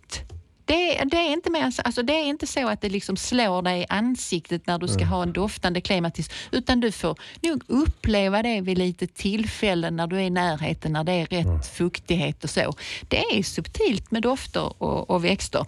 Det, 0.64 1.04
det, 1.04 1.16
är 1.16 1.32
inte 1.32 1.50
mer, 1.50 1.73
alltså 1.85 2.02
det 2.02 2.12
är 2.12 2.25
inte 2.25 2.47
så 2.47 2.68
att 2.68 2.80
det 2.80 2.88
liksom 2.88 3.16
slår 3.16 3.62
dig 3.62 3.80
i 3.80 3.87
ansiktet 3.88 4.66
när 4.66 4.78
du 4.78 4.88
ska 4.88 5.04
ha 5.04 5.23
en 5.23 5.32
doftande 5.32 5.80
klematis, 5.80 6.30
utan 6.50 6.80
du 6.80 6.92
får 6.92 7.16
nog 7.42 7.62
uppleva 7.66 8.42
det 8.42 8.61
vid 8.61 8.78
lite 8.78 9.06
tillfällen 9.06 9.97
när 9.97 10.06
du 10.06 10.16
är 10.16 10.21
i 10.21 10.30
närheten, 10.30 10.92
när 10.92 11.04
det 11.04 11.12
är 11.12 11.26
rätt 11.26 11.66
fuktighet 11.76 12.44
och 12.44 12.50
så. 12.50 12.75
Det 13.09 13.18
är 13.18 13.42
subtilt 13.42 14.11
med 14.11 14.23
dofter 14.23 14.82
och, 14.82 15.11
och 15.11 15.25
växter. 15.25 15.66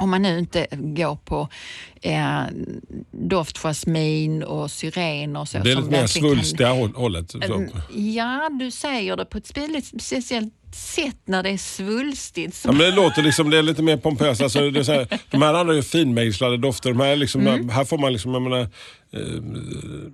Om 0.00 0.10
man 0.10 0.22
nu 0.22 0.38
inte 0.38 0.66
går 0.70 1.16
på 1.16 1.48
eh, 2.02 2.40
doftjasmin 3.12 4.42
och 4.42 4.70
syren 4.70 5.36
och 5.36 5.48
så. 5.48 5.58
Det 5.58 5.70
är 5.72 5.76
lite 5.76 5.90
mer 5.90 5.98
kan- 5.98 6.08
svulstiga 6.08 6.72
håll- 6.72 6.94
hållet. 6.94 7.30
Så. 7.30 7.38
Mm, 7.42 7.70
Ja, 7.94 8.48
du 8.60 8.70
säger 8.70 9.16
det 9.16 9.24
på 9.24 9.38
ett 9.38 9.46
speciellt- 9.46 10.02
speciellt 10.02 10.54
sätt 10.74 11.16
när 11.24 11.42
det 11.42 11.50
är 11.50 11.56
svulstigt. 11.58 12.62
Ja, 12.64 12.72
men 12.72 12.80
det 12.80 12.90
låter 12.90 13.22
liksom, 13.22 13.50
det 13.50 13.58
är 13.58 13.62
lite 13.62 13.82
mer 13.82 13.96
pompöst. 13.96 14.40
Alltså, 14.42 14.70
det 14.70 14.80
är 14.80 14.84
så 14.84 14.92
här, 14.92 15.08
de 15.30 15.42
här 15.42 15.54
andra 15.54 15.72
är 15.72 15.76
ju 15.76 15.82
finmejslade 15.82 16.56
dofter. 16.56 16.90
De 16.90 17.00
här, 17.00 17.08
är 17.08 17.16
liksom, 17.16 17.40
Mm. 17.46 17.68
här 17.68 17.84
får 17.84 17.98
man 17.98 18.12
liksom, 18.12 18.32
jag 18.34 18.42
menar, 18.42 18.68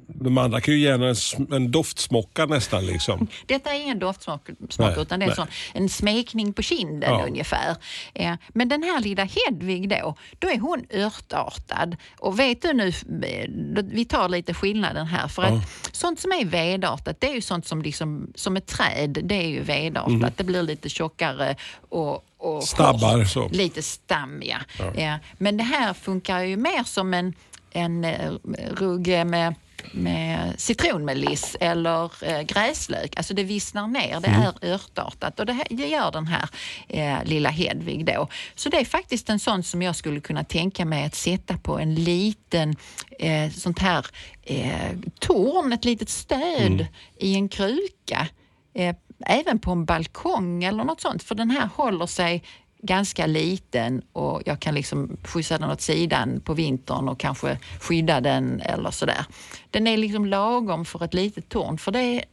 de 0.06 0.38
andra 0.38 0.60
kan 0.60 0.74
ju 0.74 0.80
ge 0.80 0.88
en, 0.88 1.02
en, 1.02 1.14
sm- 1.14 1.54
en 1.54 1.70
doftsmocka 1.70 2.46
nästan. 2.46 2.86
Liksom. 2.86 3.26
Detta 3.46 3.74
är 3.74 3.80
ingen 3.80 3.98
doftsmak 3.98 4.48
Nej, 4.78 4.94
utan 4.98 5.20
det 5.20 5.26
är 5.26 5.30
en, 5.30 5.36
sån, 5.36 5.46
en 5.72 5.88
smekning 5.88 6.52
på 6.52 6.62
kinden 6.62 7.10
Ja. 7.10 7.26
ungefär. 7.26 7.76
Eh, 8.14 8.34
men 8.48 8.68
den 8.68 8.82
här 8.82 9.00
lilla 9.00 9.24
Hedvig 9.24 9.88
då, 9.88 10.14
då 10.38 10.48
är 10.50 10.58
hon 10.58 10.84
örtartad. 10.90 11.96
Och 12.18 12.38
vet 12.38 12.62
du 12.62 12.72
nu, 12.72 12.88
eh, 12.88 13.48
vi 13.84 14.04
tar 14.04 14.28
lite 14.28 14.54
skillnaden 14.54 15.06
här. 15.06 15.28
För 15.28 15.42
att 15.42 15.88
sånt 15.92 16.20
som 16.20 16.32
är 16.32 16.44
vedartat, 16.44 17.20
det 17.20 17.30
är 17.30 17.34
ju 17.34 17.40
sånt 17.40 17.66
som 17.66 17.82
liksom, 17.82 18.32
som 18.34 18.56
ett 18.56 18.66
träd, 18.66 19.18
det 19.24 19.34
är 19.34 19.48
ju 19.48 19.62
vedartat. 19.62 20.36
Det 20.36 20.44
blir 20.44 20.62
lite 20.62 20.88
tjockare 20.88 21.56
och 21.88 22.22
och. 22.38 22.62
Stabbar, 22.64 23.18
kort. 23.18 23.28
så. 23.30 23.48
Lite 23.48 23.82
stammiga. 23.82 24.64
Ja. 24.96 25.18
Men 25.38 25.56
det 25.56 25.64
här 25.64 25.94
funkar 25.94 26.40
ju 26.40 26.56
mer 26.56 26.84
som 26.84 27.14
en, 27.14 27.34
en 27.70 28.04
eh, 28.04 28.32
rugge 28.70 29.24
med 29.24 29.54
med 29.92 30.54
citronmeliss 30.60 31.56
eller 31.60 32.24
eh, 32.24 32.42
gräslök. 32.42 33.16
Alltså 33.16 33.34
det 33.34 33.42
vissnar 33.44 33.86
ner, 33.86 34.20
det 34.20 34.28
Mm. 34.28 34.42
är 34.42 34.54
örtartat 34.74 35.40
och 35.40 35.46
det, 35.46 35.52
här, 35.52 35.66
det 35.70 35.86
gör 35.88 36.12
den 36.12 36.26
här 36.26 36.48
eh, 36.88 37.24
lilla 37.24 37.48
Hedvig 37.50 38.06
då. 38.06 38.28
Så 38.54 38.68
det 38.68 38.76
är 38.80 38.84
faktiskt 38.84 39.28
en 39.30 39.38
sån 39.38 39.62
som 39.62 39.82
jag 39.82 39.96
skulle 39.96 40.20
kunna 40.20 40.44
tänka 40.44 40.84
mig 40.84 41.04
att 41.04 41.14
sätta 41.14 41.58
på 41.58 41.78
en 41.78 41.94
liten 41.94 42.76
eh, 43.18 43.50
sånt 43.50 43.78
här 43.78 44.06
eh, 44.42 44.92
torn, 45.20 45.72
ett 45.72 45.84
litet 45.84 46.08
stöd 46.08 46.72
Mm. 46.72 46.86
i 47.18 47.34
en 47.34 47.48
kruka. 47.48 48.28
Eh, 48.74 48.96
även 49.26 49.58
på 49.58 49.70
en 49.70 49.84
balkong 49.84 50.64
eller 50.64 50.84
något 50.84 51.00
sånt, 51.00 51.22
för 51.22 51.34
den 51.34 51.50
här 51.50 51.68
håller 51.74 52.06
sig 52.06 52.42
ganska 52.86 53.26
liten 53.26 54.02
och 54.12 54.42
jag 54.46 54.60
kan 54.60 54.74
liksom 54.74 55.16
skjutsa 55.24 55.58
den 55.58 55.70
åt 55.70 55.80
sidan 55.80 56.40
på 56.40 56.54
vintern 56.54 57.08
och 57.08 57.20
kanske 57.20 57.58
skydda 57.80 58.20
den 58.20 58.60
eller 58.60 58.90
sådär. 58.90 59.24
Den 59.70 59.86
är 59.86 59.96
liksom 59.96 60.26
lagom 60.26 60.84
för 60.84 61.04
ett 61.04 61.14
litet 61.14 61.48
torn, 61.48 61.78
för 61.78 61.92
det 61.92 62.00
är 62.00 62.24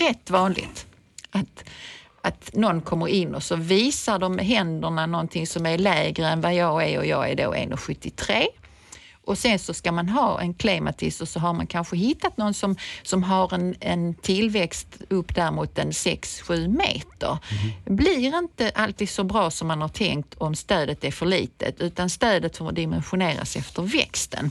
rätt 0.00 0.30
vanligt 0.30 0.86
att, 1.30 1.64
att 2.22 2.50
någon 2.54 2.80
kommer 2.80 3.08
in 3.08 3.34
och 3.34 3.42
så 3.42 3.56
visar 3.56 4.18
de 4.18 4.32
med 4.32 4.46
händerna 4.46 5.06
någonting 5.06 5.46
som 5.46 5.66
är 5.66 5.78
lägre 5.78 6.28
än 6.28 6.40
vad 6.40 6.54
jag 6.54 6.90
är 6.90 6.98
och 6.98 7.06
jag 7.06 7.30
är 7.30 7.36
då 7.36 7.54
1,73. 7.54 8.44
Och 9.26 9.38
sen 9.38 9.58
så 9.58 9.74
ska 9.74 9.92
man 9.92 10.08
ha 10.08 10.40
en 10.40 10.54
klematis 10.54 11.20
och 11.20 11.28
så 11.28 11.40
har 11.40 11.52
man 11.52 11.66
kanske 11.66 11.96
hittat 11.96 12.36
någon 12.36 12.54
som, 12.54 12.76
som 13.02 13.22
har 13.22 13.54
en, 13.54 13.74
en 13.80 14.14
tillväxt 14.14 14.88
upp 15.08 15.34
där 15.34 15.50
mot 15.50 15.78
en 15.78 15.90
6-7 15.90 16.68
meter. 16.68 17.38
Blir 17.84 18.38
inte 18.38 18.72
alltid 18.74 19.08
så 19.08 19.24
bra 19.24 19.50
som 19.50 19.68
man 19.68 19.80
har 19.80 19.88
tänkt 19.88 20.34
om 20.38 20.54
stödet 20.54 21.04
är 21.04 21.10
för 21.10 21.26
litet 21.26 21.80
utan 21.80 22.10
stödet 22.10 22.56
får 22.56 22.72
dimensioneras 22.72 23.56
efter 23.56 23.82
växten. 23.82 24.50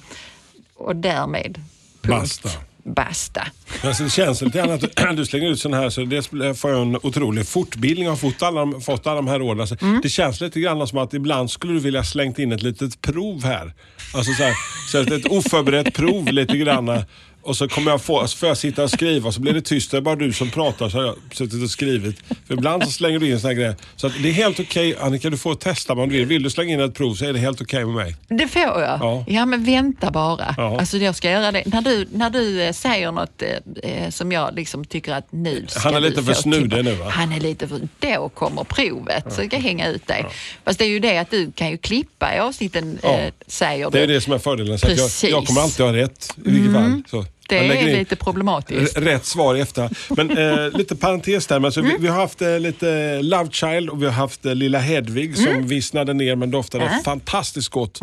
Och 0.76 0.96
därmed 0.96 1.62
punkt. 2.02 2.42
Basta. 2.44 2.73
Basta. 2.86 3.48
Alltså, 3.84 4.04
det 4.04 4.10
känns 4.10 4.42
lite 4.42 4.58
grann 4.58 4.72
att 4.72 4.82
du, 5.18 5.26
slänger 5.26 5.50
ut 5.50 5.60
sån 5.60 5.74
här 5.74 5.90
så 5.90 6.02
det 6.02 6.54
får 6.56 6.72
jag 6.72 6.82
en 6.82 6.96
otrolig 6.96 7.48
fortbildning. 7.48 8.06
Jag 8.06 8.12
har 8.12 8.18
fått 8.18 8.42
alla, 8.42 8.80
fått 8.80 9.08
alla 9.08 9.16
de 9.16 9.28
här 9.28 9.40
råden. 9.40 9.62
Alltså, 9.62 9.76
Mm. 9.82 10.00
Det 10.04 10.10
känns 10.10 10.42
lite 10.42 10.60
grann 10.60 10.88
som 10.88 10.98
att 10.98 11.14
ibland 11.14 11.52
skulle 11.52 11.74
du 11.74 11.80
vilja 11.80 12.04
slängt 12.04 12.40
in 12.40 12.52
ett 12.52 12.62
litet 12.62 13.02
prov 13.02 13.44
här. 13.44 13.74
Alltså 14.16 14.34
så 14.34 14.44
här, 14.44 14.54
så 14.92 15.02
att 15.02 15.12
ett 15.12 15.32
oförberett 15.32 15.94
prov 15.94 16.28
lite 16.28 16.58
grann. 16.58 17.04
Och 17.44 17.58
så 17.58 17.68
kommer 17.68 17.92
jag 17.92 18.02
få, 18.02 18.28
så 18.28 18.38
får 18.38 18.48
jag 18.50 18.58
sitta 18.58 18.84
och 18.84 18.90
skriva 18.92 19.32
så 19.32 19.42
blir 19.42 19.54
det 19.54 19.62
tyst. 19.62 19.92
Det 19.92 19.98
är 19.98 20.02
bara 20.02 20.16
du 20.16 20.34
som 20.34 20.50
pratar 20.50 20.90
så 20.90 20.98
har 20.98 21.06
jag 21.06 21.16
suttit 21.34 21.64
och 21.64 21.70
skrivit. 21.70 22.20
För 22.48 22.54
ibland 22.54 22.84
så 22.84 22.92
slänger 22.92 23.20
du 23.20 23.30
in 23.32 23.40
såna 23.40 23.50
här 23.50 23.56
grejer. 23.56 23.76
Så 23.96 24.08
att 24.08 24.14
det 24.24 24.30
är 24.30 24.34
helt 24.34 24.60
okej. 24.60 24.96
Annika, 25.00 25.30
du 25.30 25.38
får 25.38 25.56
testa 25.56 25.94
om 25.94 26.10
du 26.10 26.16
vill. 26.18 26.26
Vill 26.26 26.44
du 26.44 26.50
slänga 26.50 26.74
in 26.74 26.80
ett 26.80 26.94
prov 26.96 27.14
så 27.16 27.26
är 27.26 27.34
det 27.34 27.40
helt 27.40 27.62
okej 27.62 27.86
med 27.86 27.96
mig. 27.96 28.16
Det 28.28 28.48
får 28.48 28.62
jag. 28.62 28.82
Ja. 29.02 29.26
Ja, 29.28 29.46
men 29.46 29.64
vänta 29.64 30.12
bara. 30.12 30.56
Ja. 30.58 30.80
Alltså 30.80 30.98
jag 30.98 31.16
ska 31.16 31.32
göra 31.32 31.52
det. 31.52 31.64
När 31.66 31.82
du, 31.82 32.08
när 32.12 32.30
du 32.30 32.62
eh, 32.62 32.72
säger 32.74 33.12
något 33.12 33.42
eh, 33.42 33.92
eh, 33.92 34.10
som 34.10 34.32
jag 34.32 34.56
liksom 34.56 34.86
tycker 34.86 35.14
att 35.14 35.28
nu 35.32 35.66
ska 35.68 35.80
Han 35.80 35.96
är 35.96 36.02
du 36.02 36.10
lite 36.10 36.24
för 36.24 36.34
snudig 36.34 36.86
nu, 36.86 36.96
va? 36.96 37.10
Han 37.10 37.32
är 37.34 37.40
lite 37.40 37.68
för... 37.68 37.80
Då 38.00 38.30
kommer 38.30 38.64
provet. 38.64 39.34
Så 39.34 39.42
jag 39.42 39.48
ska 39.48 39.58
hänga 39.58 39.88
ut 39.88 40.08
dig. 40.08 40.26
Fast 40.66 40.80
det 40.80 40.86
är 40.86 40.90
ju 40.90 41.00
det 41.00 41.18
att 41.18 41.32
du 41.32 41.52
kan 41.52 41.70
ju 41.72 41.78
klippa 41.78 42.36
i 42.36 42.40
avsnitten, 42.40 43.00
Ja. 43.04 43.20
eh, 43.20 43.34
säger 43.48 43.92
Det 43.92 44.00
är 44.02 44.08
du. 44.08 44.14
det 44.14 44.22
som 44.22 44.34
är 44.34 44.38
fördelen. 44.38 44.80
Så 44.80 44.88
jag, 44.90 45.32
jag 45.32 45.46
kommer 45.48 45.62
alltid 45.62 45.86
ha 45.86 45.94
rätt 45.94 46.30
i 46.46 46.50
vilket 46.52 46.74
fall. 46.74 47.02
Så 47.12 47.26
Det 47.50 47.58
är 47.58 47.98
lite 47.98 48.16
problematiskt. 48.16 48.98
rätt 48.98 49.26
svar 49.26 49.56
i 49.56 49.60
efterhand. 49.62 49.96
Men 50.10 50.38
eh, 50.38 50.70
lite 50.78 50.96
parentes 50.96 51.48
där. 51.48 51.60
Men 51.60 51.66
alltså, 51.66 51.80
Mm. 51.80 51.92
vi, 51.92 51.98
vi 52.02 52.08
har 52.08 52.16
haft 52.22 52.42
eh, 52.42 52.60
lite 52.60 53.22
Love 53.22 53.50
Child 53.52 53.90
och 53.90 54.02
vi 54.02 54.06
har 54.06 54.14
haft 54.14 54.46
eh, 54.46 54.56
Lilla 54.56 54.80
Hedvig 54.80 55.38
som 55.38 55.48
Mm. 55.48 55.68
vissnade 55.68 56.14
ner 56.14 56.36
men 56.36 56.52
doftade 56.52 57.02
fantastiskt 57.06 57.70
gott 57.70 58.00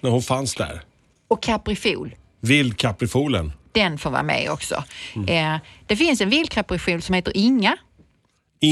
när 0.00 0.10
hon 0.10 0.22
fanns 0.22 0.54
där. 0.54 0.80
Och 1.28 1.42
kaprifol. 1.42 2.14
Vildkaprifolen. 2.40 3.52
Den 3.72 3.98
får 3.98 4.10
vara 4.10 4.22
med 4.22 4.50
också. 4.50 4.84
Mm. 5.16 5.54
Eh, 5.54 5.60
det 5.86 5.96
finns 5.96 6.20
en 6.20 6.30
vildkaprifol 6.30 7.02
som 7.02 7.14
heter 7.14 7.32
Inga. 7.36 7.76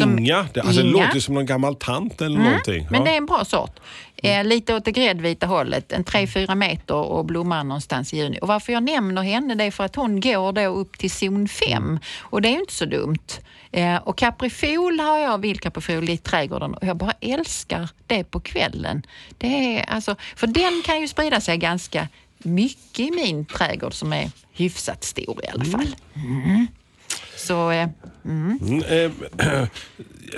Som- 0.02 0.18
Inga. 0.18 0.46
Det, 0.54 0.60
alltså, 0.60 0.82
det 0.82 0.88
Inga. 0.88 0.98
låter 1.02 1.14
ju 1.14 1.20
som 1.20 1.34
någon 1.34 1.46
gammal 1.46 1.75
tant 1.75 2.20
eller 2.22 2.38
någonting. 2.38 2.87
Men 2.90 3.00
Ja. 3.00 3.04
det 3.06 3.12
är 3.12 3.16
en 3.16 3.26
bra 3.26 3.44
sort. 3.44 3.80
Eh, 4.22 4.44
lite 4.44 4.75
åt 4.75 4.84
det 4.84 4.92
gräddvita 4.92 5.46
hållet, 5.46 5.92
en 5.92 6.04
3-4 6.04 6.54
meter 6.54 6.94
och 6.94 7.25
blommar 7.25 7.64
någonstans 7.64 8.14
i 8.14 8.16
juni. 8.16 8.38
Och 8.42 8.48
varför 8.48 8.72
jag 8.72 8.82
nämner 8.82 9.22
henne 9.22 9.54
det 9.54 9.64
är 9.64 9.70
för 9.70 9.84
att 9.84 9.96
hon 9.96 10.20
går 10.20 10.52
då 10.52 10.60
upp 10.66 10.98
till 10.98 11.10
zon 11.10 11.48
5 11.48 11.98
och 12.20 12.42
det 12.42 12.48
är 12.48 12.52
ju 12.52 12.60
inte 12.60 12.72
så 12.72 12.84
dumt. 12.84 13.18
Eh, 13.72 13.96
och 13.96 14.18
kaprifol 14.18 15.00
har 15.00 15.18
jag, 15.18 15.40
vildkaprifol 15.40 16.10
i 16.10 16.16
trädgården 16.16 16.75
och 16.75 16.87
jag 16.87 16.96
bara 16.96 17.12
älskar 17.20 17.88
det 18.06 18.25
på 18.25 18.40
kvällen. 18.40 19.02
Det 19.38 19.46
är 19.78 19.84
alltså, 19.90 20.16
för 20.37 20.46
den 20.46 20.82
kan 20.84 21.00
ju 21.00 21.08
sprida 21.08 21.40
sig 21.40 21.56
ganska 21.56 22.08
mycket 22.38 22.98
i 22.98 23.10
min 23.10 23.44
trädgård 23.46 23.94
som 23.94 24.12
är 24.12 24.30
hyfsat 24.52 25.04
stor 25.04 25.44
i 25.44 25.48
alla 25.48 25.64
fall. 25.64 25.96
Mm. 26.14 26.66
Så 27.37 27.70
eh, 27.70 27.88
Mm, 28.25 28.82
eh, 28.88 29.10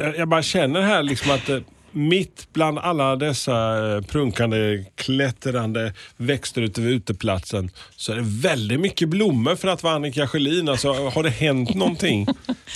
jag- 0.00 0.16
jag 0.18 0.28
bara 0.28 0.42
känner 0.42 0.80
här 0.82 1.02
liksom 1.02 1.30
att 1.30 1.48
eh, 1.48 1.58
mitt 1.92 2.48
bland 2.52 2.78
alla 2.78 3.16
dessa 3.16 3.96
eh, 3.96 4.00
prunkande, 4.00 4.89
klättrande 5.00 5.92
växter 6.16 6.62
ute 6.62 6.80
vid 6.80 6.92
uteplatsen 6.92 7.70
så 7.96 8.12
är 8.12 8.16
det 8.16 8.22
väldigt 8.26 8.80
mycket 8.80 9.08
blommor 9.08 9.56
för 9.56 9.68
att 9.68 9.82
vara 9.82 9.94
Annika 9.94 10.26
Sjölin. 10.26 10.68
Alltså, 10.68 10.92
har 10.92 11.22
det 11.22 11.30
hänt 11.30 11.74
någonting? 11.74 12.26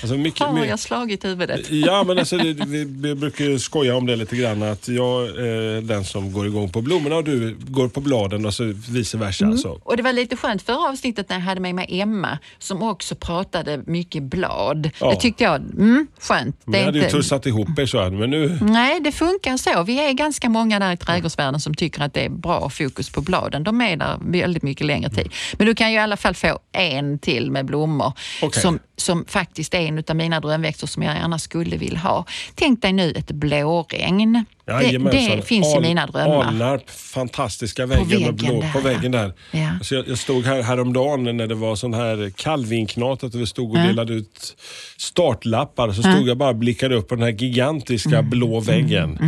Alltså, 0.03 0.17
mycket, 0.17 0.55
my- 0.55 0.67
jag 0.67 0.79
slagit 0.79 1.25
huvudet. 1.25 1.71
Ja, 1.71 2.05
men 2.05 2.19
alltså, 2.19 2.37
det, 2.39 2.53
vi, 2.67 2.85
vi 2.85 3.15
brukar 3.15 3.45
ju 3.45 3.59
skoja 3.59 3.97
om 3.97 4.07
det 4.07 4.17
lite 4.17 4.37
grann. 4.37 4.63
Att 4.63 4.89
jag 4.89 5.27
är 5.27 5.81
den 5.81 6.05
som 6.05 6.33
går 6.33 6.47
igång 6.47 6.69
på 6.71 6.83
blommorna 6.83 7.17
och 7.17 7.25
du 7.25 7.57
går 7.69 7.89
på 7.89 8.01
bladen 8.01 8.47
och 8.47 8.55
så 8.55 8.65
vice 8.89 9.19
versa. 9.19 9.45
Mm. 9.45 9.59
Så. 9.59 9.81
Och 9.85 9.97
det 9.97 10.03
var 10.03 10.13
lite 10.13 10.37
skönt 10.37 10.63
förra 10.63 10.89
avsnittet 10.89 11.29
när 11.29 11.37
jag 11.37 11.43
hade 11.43 11.61
med 11.61 11.75
mig 11.75 11.87
Emma 12.01 12.39
som 12.59 12.83
också 12.83 13.15
pratade 13.15 13.83
mycket 13.87 14.23
blad. 14.23 14.91
Ja. 15.01 15.11
Det 15.11 15.21
tyckte 15.21 15.45
jag, 15.45 15.57
mm, 15.57 16.07
skönt. 16.21 16.57
Det 16.65 16.79
jag 16.79 16.85
hade 16.85 16.99
ju 16.99 17.05
inte- 17.05 17.17
tussat 17.17 17.47
ihop 17.47 17.79
er 17.79 17.87
så 17.87 18.03
här, 18.03 18.11
men 18.11 18.31
nu... 18.31 18.59
Nej, 18.63 19.01
det 19.01 19.13
funkar 19.13 19.57
så. 19.57 19.83
Vi 19.83 19.99
är 20.09 20.13
ganska 20.13 20.49
många 20.49 20.79
där 20.79 20.93
i 20.93 20.97
trädgårdsvärlden 20.97 21.61
som 21.61 21.75
tycker 21.75 22.03
att 22.03 22.14
det 22.15 22.25
är 22.25 22.29
bra 22.29 22.69
fokus 22.71 23.11
på 23.11 23.21
bladen. 23.21 23.65
De 23.65 23.81
är 23.81 23.97
där 23.97 24.19
väldigt 24.21 24.63
mycket 24.63 24.87
längre 24.87 25.11
tid. 25.11 25.33
Men 25.53 25.67
du 25.67 25.75
kan 25.75 25.91
ju 25.93 25.97
i 25.97 26.01
alla 26.01 26.17
fall 26.17 26.35
få 26.35 26.59
en 26.73 27.19
till 27.19 27.51
med 27.51 27.67
blommor 27.67 28.13
Okej. 28.43 28.63
som, 28.63 28.79
som 28.97 29.25
faktiskt 29.29 29.75
är 29.75 29.79
en 29.81 30.05
av 30.09 30.17
mina 30.17 30.41
drömväxter 30.41 30.87
som 30.87 31.03
jag 31.03 31.15
gärna 31.17 31.39
skulle 31.39 31.77
vilja 31.77 31.99
ha. 31.99 32.25
Tänk 32.55 32.83
dig 32.83 32.93
nu 32.93 33.11
ett 33.11 33.31
blåregn. 33.31 34.45
Det, 34.67 34.73
Jajamensan. 34.73 35.37
det 35.37 35.43
finns 35.43 35.67
i 35.67 35.77
Al- 35.77 35.83
mina 35.83 36.07
drömmar. 36.07 36.45
Alnarp, 36.45 36.91
fantastiska 36.91 37.87
väggen 37.87 38.09
väggen 38.09 38.27
med 38.27 38.35
blå, 38.35 38.61
där, 38.61 38.73
på 38.73 38.81
väggen 38.81 39.13
där. 39.13 39.33
Ja. 39.51 39.69
Så 39.83 39.95
jag, 39.95 40.09
jag 40.09 40.19
stod 40.19 40.45
här 40.45 40.63
häromdagen 40.63 41.37
när 41.37 41.47
det 41.47 41.55
var 41.55 41.77
sån 41.77 41.95
här 41.95 42.31
kalvinknat, 42.37 43.25
att 43.25 43.35
vi 43.35 43.47
stod 43.47 43.71
och 43.71 43.77
delade 43.79 44.13
ut 44.15 44.57
startlappar. 44.97 45.93
Så 45.93 46.03
stod 46.03 46.29
jag 46.29 46.37
bara 46.37 46.49
och 46.51 46.57
blickade 46.57 46.95
upp 46.95 47.09
på 47.09 47.15
den 47.15 47.25
här 47.25 47.31
gigantiska 47.31 48.19
Mm. 48.19 48.31
blå 48.31 48.61
väggen. 48.61 49.19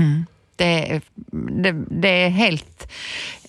Det, 0.57 1.01
det, 1.63 1.73
det 1.91 2.09
är 2.09 2.29
helt 2.29 2.93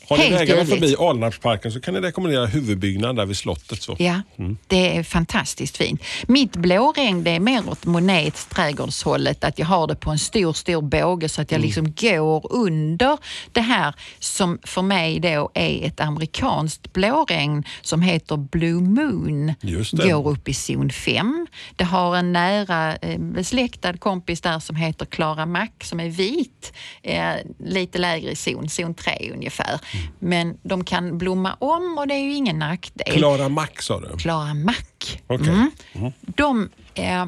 har 0.10 0.18
ni 0.18 0.30
vägarna 0.30 0.66
förbi 0.66 0.96
Alnarpsparken 1.00 1.72
så 1.72 1.82
kan 1.82 1.94
ni 1.94 2.00
rekommendera 2.00 2.46
huvudbyggnaden 2.46 3.16
där 3.16 3.26
vid 3.26 3.38
slottet. 3.38 3.82
Så. 3.82 3.96
Ja, 4.00 4.22
det 4.68 4.98
är 4.98 5.04
fantastiskt 5.04 5.78
fint. 5.78 6.02
Mitt 6.28 6.56
blåregn 6.56 7.24
det 7.24 7.32
är 7.32 7.40
mer 7.40 7.70
åt 7.70 7.86
Monets 7.86 8.46
trädgårdshållet, 8.46 9.44
att 9.44 9.60
jag 9.60 9.66
har 9.66 9.88
det 9.88 9.96
på 9.96 10.12
en 10.12 10.20
stor, 10.20 10.54
stor 10.54 10.82
båge 10.82 11.30
så 11.30 11.42
att 11.42 11.52
jag 11.52 11.62
liksom 11.62 11.94
går 12.00 12.54
under 12.54 13.18
det 13.52 13.62
här 13.62 13.96
som 14.20 14.60
för 14.64 14.82
mig 14.82 15.20
då 15.20 15.52
är 15.54 15.86
ett 15.88 16.00
amerikanskt 16.00 16.94
blåregn 16.94 17.64
som 17.82 18.02
heter 18.02 18.38
Blue 18.38 18.82
Moon. 18.82 19.54
Det. 19.92 20.12
Går 20.12 20.30
upp 20.30 20.50
i 20.50 20.54
zon 20.54 20.90
5. 20.90 21.48
Det 21.76 21.84
har 21.84 22.18
en 22.18 22.34
nära 22.34 22.96
eh, 22.96 23.20
besläktad 23.20 23.98
kompis 23.98 24.42
där 24.42 24.60
som 24.60 24.76
heter 24.76 25.06
Clara 25.06 25.46
Mack 25.46 25.84
som 25.84 26.00
är 26.00 26.10
vit, 26.10 26.74
eh, 27.04 27.34
lite 27.60 27.98
lägre 27.98 28.32
i 28.32 28.36
zon, 28.36 28.70
zon 28.70 28.94
3 28.94 29.32
ungefär. 29.34 29.80
Men 30.20 30.58
de 30.64 30.84
kan 30.84 31.18
blomma 31.18 31.54
om 31.60 31.98
och 31.98 32.08
det 32.08 32.14
är 32.14 32.24
ju 32.24 32.34
ingen 32.34 32.60
nackdel. 32.60 33.18
Klara 33.18 33.50
Mack 33.50 33.82
sa 33.82 34.00
du? 34.00 34.18
Klara 34.18 34.54
Mack. 34.54 35.22
Okej. 35.28 35.48
Mm. 35.94 36.12
De, 36.22 36.70
eh, 36.96 37.26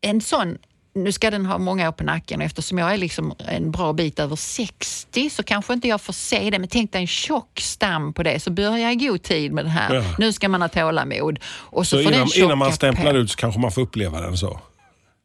en 0.00 0.20
sån, 0.20 0.58
nu 0.94 1.12
ska 1.12 1.30
den 1.30 1.46
ha 1.46 1.58
många 1.58 1.88
år 1.88 1.92
på 1.92 2.04
nacken 2.04 2.40
och 2.40 2.46
eftersom 2.46 2.78
jag 2.78 2.92
är 2.94 2.96
liksom 2.96 3.34
en 3.38 3.70
bra 3.70 3.92
bit 3.92 4.18
över 4.18 4.36
60 4.36 5.30
så 5.30 5.42
kanske 5.42 5.72
inte 5.72 5.88
jag 5.88 6.00
får 6.00 6.12
se 6.12 6.50
det. 6.50 6.58
Men 6.58 6.68
tänk 6.68 6.92
dig 6.92 7.00
en 7.00 7.06
tjock 7.06 7.60
stam 7.60 8.12
på 8.12 8.22
det 8.22 8.40
så 8.40 8.50
börja 8.50 8.92
i 8.92 8.96
god 8.96 9.22
tid 9.22 9.52
med 9.52 9.64
det 9.64 9.70
här. 9.70 9.94
Ja. 9.94 10.04
Nu 10.18 10.32
ska 10.32 10.48
man 10.48 10.62
ha 10.62 10.68
tålamod. 10.68 11.38
Och 11.44 11.86
så, 11.86 11.96
Så 11.96 12.02
innan, 12.02 12.28
innan 12.36 12.58
man 12.58 12.72
stämplar 12.72 13.12
på. 13.12 13.18
ut 13.18 13.30
så 13.30 13.36
kanske 13.36 13.60
man 13.60 13.72
får 13.72 13.82
uppleva 13.82 14.20
den 14.20 14.36
så? 14.36 14.60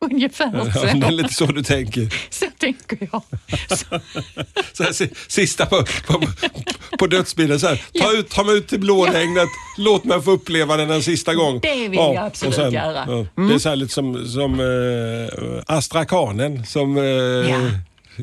Ungefär 0.12 0.51
Ja, 0.53 0.63
det 0.63 0.89
är 0.89 1.01
så. 1.01 1.10
lite 1.12 1.33
så 1.33 1.45
du 1.45 1.63
tänker. 1.63 2.13
Så 2.29 2.45
tänker 2.57 2.98
jag. 3.12 3.22
Så, 3.69 3.86
Så 4.74 4.83
här, 4.83 4.91
si- 4.91 5.10
sista 5.27 5.65
på, 5.65 5.83
på, 6.07 6.22
på 7.00 7.07
dödsbilden. 7.07 7.60
Så 7.60 7.67
här, 7.67 7.81
ta, 8.00 8.12
ut, 8.13 8.29
ta 8.29 8.43
mig 8.43 8.57
ut 8.57 8.67
till 8.67 8.79
blåregnet, 8.79 9.50
låt 9.77 10.03
mig 10.03 10.22
få 10.22 10.31
uppleva 10.31 10.77
den 10.77 10.89
en 10.91 11.03
sista 11.03 11.33
gång. 11.36 11.60
Det 11.60 11.88
vill 11.88 12.00
jag 12.00 12.15
absolut 12.17 12.57
och 12.57 12.74
göra. 12.74 13.03
Mm. 13.03 13.27
ja, 13.36 13.43
Det 13.43 13.53
är 13.53 13.60
så 13.60 13.69
här 13.69 13.75
lite 13.75 13.93
som, 13.93 14.27
som 14.27 14.60
eh, 14.60 15.75
Astrakanen 15.77 16.65
som 16.65 16.98
eh, 16.98 17.03
Ja. 17.03 17.60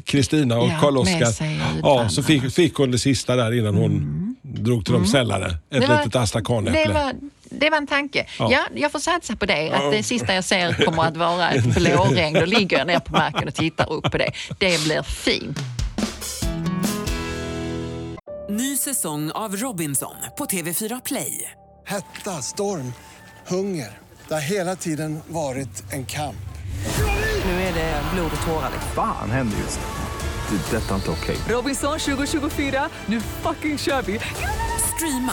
Kristina 0.05 0.59
och 0.59 0.69
Ja, 0.69 0.79
Karl 0.81 0.93
med 0.93 1.01
Oskar. 1.01 1.27
sig 1.33 1.61
Ja, 1.83 2.09
så 2.09 2.23
fick, 2.23 2.53
fick 2.53 2.75
hon 2.75 2.91
det 2.91 2.99
sista 2.99 3.37
där 3.37 3.59
innan 3.59 3.75
hon 3.75 4.37
drog 4.43 4.85
till 4.85 4.95
de 4.95 5.07
sällare. 5.07 5.47
Ett 5.47 5.77
Mm. 5.77 5.89
Var- 5.89 5.99
litet 5.99 6.17
astrakanäpple. 6.17 7.13
Det 7.51 7.71
var 7.71 7.77
en 7.77 7.87
tanke. 7.87 8.27
Ja. 8.39 8.49
Ja. 8.51 8.61
jag 8.75 8.93
får 8.93 8.99
satsa 8.99 9.37
på 9.37 9.47
det. 9.47 9.71
Att 9.73 9.93
det 9.93 10.03
sista 10.03 10.35
jag 10.35 10.45
ser 10.45 10.85
kommer 10.85 11.03
att 11.05 11.17
vara 11.17 11.51
ett 11.51 11.65
blåregn. 11.75 12.35
Då 12.35 12.45
ligger 12.45 12.79
jag 12.79 12.87
ner 12.87 13.01
på 13.01 13.13
marken 13.13 13.49
och 13.49 13.55
tittar 13.55 13.93
upp 13.93 14.11
på 14.11 14.19
det. 14.19 14.33
Det 14.59 14.85
blir 14.85 15.03
fint. 15.03 15.59
Ny 18.49 18.77
säsong 18.77 19.31
av 19.31 19.57
Robinson 19.57 20.15
på 20.39 20.45
TV4 20.45 21.01
Play. 21.05 21.51
Hetta, 21.87 22.43
storm, 22.43 22.93
hunger. 23.47 23.99
Det 24.29 24.35
har 24.35 24.41
hela 24.41 24.77
tiden 24.77 25.21
varit 25.29 25.93
en 25.93 26.07
kamp. 26.07 26.37
Nu 27.45 27.51
är 27.53 27.75
det 27.75 28.03
blod 28.15 28.31
och 28.41 28.47
tårar. 28.47 28.71
Fan 28.95 29.31
händer 29.31 29.59
just 29.59 29.81
nu. 29.81 30.57
Det. 30.57 30.77
är 30.77 30.81
Detta 30.81 30.91
är 30.91 30.97
inte 30.97 31.11
okej. 31.11 31.37
Robinson 31.49 31.99
2024, 31.99 32.89
nu 33.07 33.21
fucking 33.21 33.79
kör 33.79 34.03
vi! 34.03 34.21
Streama 34.97 35.33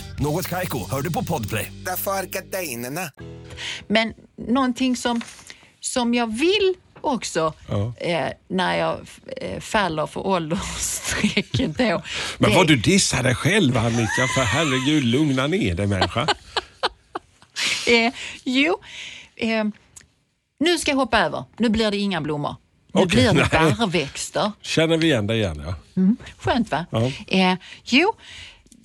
Något 0.21 0.47
Kaiko, 0.47 0.89
hör 0.91 1.01
du 1.01 1.11
på 1.13 1.23
Podplay. 1.23 1.71
Därför 1.85 2.11
är 2.11 2.23
gardinerna. 2.23 3.11
Men 3.87 4.13
någonting 4.47 4.95
som, 4.95 5.21
som 5.79 6.13
jag 6.13 6.37
vill 6.39 6.73
också 7.01 7.53
eh, 7.99 8.27
när 8.47 8.77
jag 8.77 8.99
eh, 9.37 9.59
faller 9.59 10.07
för 10.07 10.27
åldersstrecket 10.27 11.77
då. 11.77 11.83
Men 12.37 12.49
det- 12.49 12.55
vad 12.55 12.67
du 12.67 12.75
dissar 12.75 13.23
dig 13.23 13.35
själv 13.35 13.77
Annika, 13.77 14.27
för 14.35 14.41
herregud 14.43 15.03
lugna 15.03 15.47
ner 15.47 15.75
dig 15.75 15.87
människa. 15.87 16.27
Eh, 17.87 18.13
jo, 18.43 18.77
eh, 19.35 19.63
nu 20.59 20.77
ska 20.77 20.91
jag 20.91 20.95
hoppa 20.97 21.19
över. 21.19 21.43
Nu 21.57 21.69
blir 21.69 21.91
det 21.91 21.97
inga 21.97 22.21
blommor. 22.21 22.55
Nu 22.93 23.01
Okej, 23.01 23.07
blir 23.07 23.23
det 23.43 23.49
nej. 23.59 23.75
barrväxter. 23.75 24.51
Känner 24.61 24.97
vi 24.97 25.07
igen 25.07 25.27
dig 25.27 25.37
igen 25.39 25.63
ja. 25.65 25.75
Skönt 26.37 26.71
va? 26.71 26.85
Ja. 26.91 27.11
Eh, 27.27 27.55
jo, 27.83 28.13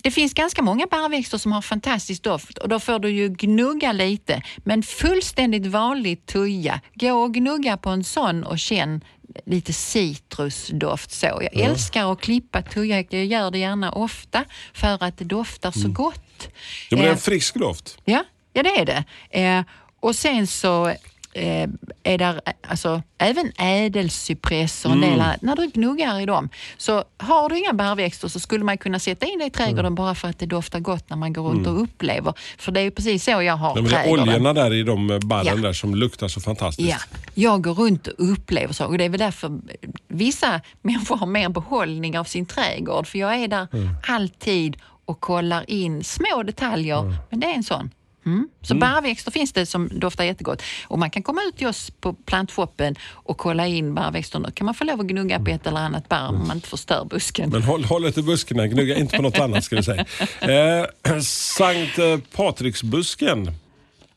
det 0.03 0.11
finns 0.11 0.33
ganska 0.33 0.61
många 0.61 0.85
barrväxter 0.91 1.37
som 1.37 1.51
har 1.51 1.61
fantastisk 1.61 2.23
doft 2.23 2.57
och 2.57 2.69
då 2.69 2.79
får 2.79 2.99
du 2.99 3.09
ju 3.09 3.29
gnugga 3.29 3.91
lite. 3.91 4.41
Men 4.57 4.83
fullständigt 4.83 5.65
vanlig 5.65 6.25
tuja, 6.25 6.81
gå 6.93 7.11
och 7.11 7.33
gnugga 7.33 7.77
på 7.77 7.89
en 7.89 8.03
sån 8.03 8.43
och 8.43 8.59
känn 8.59 9.01
lite 9.45 9.73
citrusdoft. 9.73 11.11
Så. 11.11 11.25
Jag 11.25 11.55
älskar 11.55 12.11
att 12.11 12.21
klippa 12.21 12.61
tuja, 12.61 13.03
jag 13.09 13.25
gör 13.25 13.51
det 13.51 13.57
gärna 13.57 13.91
ofta 13.91 14.45
för 14.73 15.03
att 15.03 15.17
det 15.17 15.25
doftar 15.25 15.71
så 15.71 15.89
gott. 15.89 16.47
Det 16.89 16.95
blir 16.95 17.05
Eh, 17.05 17.11
en 17.11 17.17
frisk 17.17 17.55
doft. 17.55 17.97
Ja, 18.05 18.23
ja 18.53 18.63
det 18.63 18.79
är 18.79 18.85
det. 18.85 19.03
Eh, 19.41 19.63
och 19.99 20.15
sen 20.15 20.47
så 20.47 20.93
eh, 21.37 21.69
är 22.03 22.17
där 22.17 22.41
alltså, 22.67 23.01
även 23.17 23.51
ädelcypress 23.57 24.85
och 24.85 24.91
en 24.91 25.01
del 25.01 25.21
annat. 25.21 25.41
När 25.41 25.55
du 25.55 25.67
gnuggar 25.67 26.19
i 26.19 26.25
dem, 26.25 26.49
så 26.77 27.03
har 27.17 27.49
du 27.49 27.57
inga 27.59 27.73
barrväxter 27.73 28.27
så 28.27 28.39
skulle 28.39 28.63
man 28.63 28.77
kunna 28.77 28.99
sätta 28.99 29.25
in 29.25 29.39
det 29.39 29.45
i 29.45 29.49
trädgården 29.49 29.95
bara 29.95 30.15
för 30.15 30.27
att 30.27 30.39
det 30.39 30.45
doftar 30.45 30.79
gott 30.79 31.09
när 31.09 31.17
man 31.17 31.33
går 31.33 31.43
runt 31.49 31.67
och 31.67 31.81
upplever. 31.81 32.33
För 32.57 32.71
det 32.71 32.79
är 32.79 32.83
ju 32.83 32.91
precis 32.91 33.23
så 33.23 33.31
jag 33.31 33.57
har 33.57 33.77
är 33.79 33.83
trädgården. 33.89 34.29
oljorna 34.29 34.53
där 34.53 34.73
i 34.73 34.83
de 34.83 35.09
eh, 35.11 35.19
barren 35.19 35.45
Ja. 35.45 35.55
där 35.55 35.73
som 35.73 35.95
luktar 35.95 36.27
så 36.27 36.41
fantastiskt. 36.41 36.89
Ja, 36.89 36.97
jag 37.33 37.63
går 37.63 37.73
runt 37.73 38.07
och 38.07 38.31
upplever 38.31 38.73
så 38.73 38.85
och 38.85 38.97
det 38.97 39.03
är 39.05 39.09
väl 39.09 39.19
därför 39.19 39.59
vissa 40.07 40.61
människor 40.81 41.17
har 41.17 41.27
mer 41.27 41.49
behållning 41.49 42.19
av 42.19 42.23
sin 42.23 42.45
trädgård 42.45 43.07
för 43.07 43.19
jag 43.19 43.35
är 43.35 43.47
där 43.47 43.67
alltid 44.07 44.77
och 45.05 45.19
kollar 45.19 45.69
in 45.69 46.03
små 46.03 46.43
detaljer. 46.43 47.15
Men 47.29 47.39
det 47.39 47.47
är 47.47 47.53
en 47.55 47.63
sån. 47.63 47.89
Mm. 48.27 48.47
Så 48.61 48.75
barrväxter 48.75 49.31
finns 49.31 49.53
det 49.53 49.65
som 49.65 49.89
doftar 49.99 50.23
jättegott. 50.23 50.61
Och 50.87 50.99
man 50.99 51.09
kan 51.09 51.23
komma 51.23 51.41
ut 51.47 51.57
till 51.57 51.67
oss 51.67 51.91
på 51.91 52.13
plantshoppen 52.13 52.95
och 53.11 53.37
kolla 53.37 53.67
in 53.67 53.95
barrväxterna. 53.95 54.51
kan 54.51 54.65
man 54.65 54.73
få 54.73 54.83
lov 54.83 54.99
att 54.99 55.07
gnugga 55.07 55.39
på 55.39 55.49
ett 55.49 55.67
eller 55.67 55.79
annat 55.79 56.09
barr 56.09 56.27
om 56.27 56.47
man 56.47 56.57
inte 56.57 56.69
förstör 56.69 57.05
busken. 57.05 57.49
Men 57.49 57.63
håll, 57.63 57.83
håll 57.83 58.03
lite 58.03 58.21
buskarna, 58.21 58.67
gnugga 58.67 58.95
inte 58.95 59.17
på 59.17 59.23
något 59.23 59.39
annat 59.39 59.63
ska 59.63 59.75
vi 59.75 59.83
säga. 59.83 60.05
Eh, 60.41 61.19
Sankt 61.21 61.99
eh, 61.99 62.17
Patriksbusken. 62.35 63.51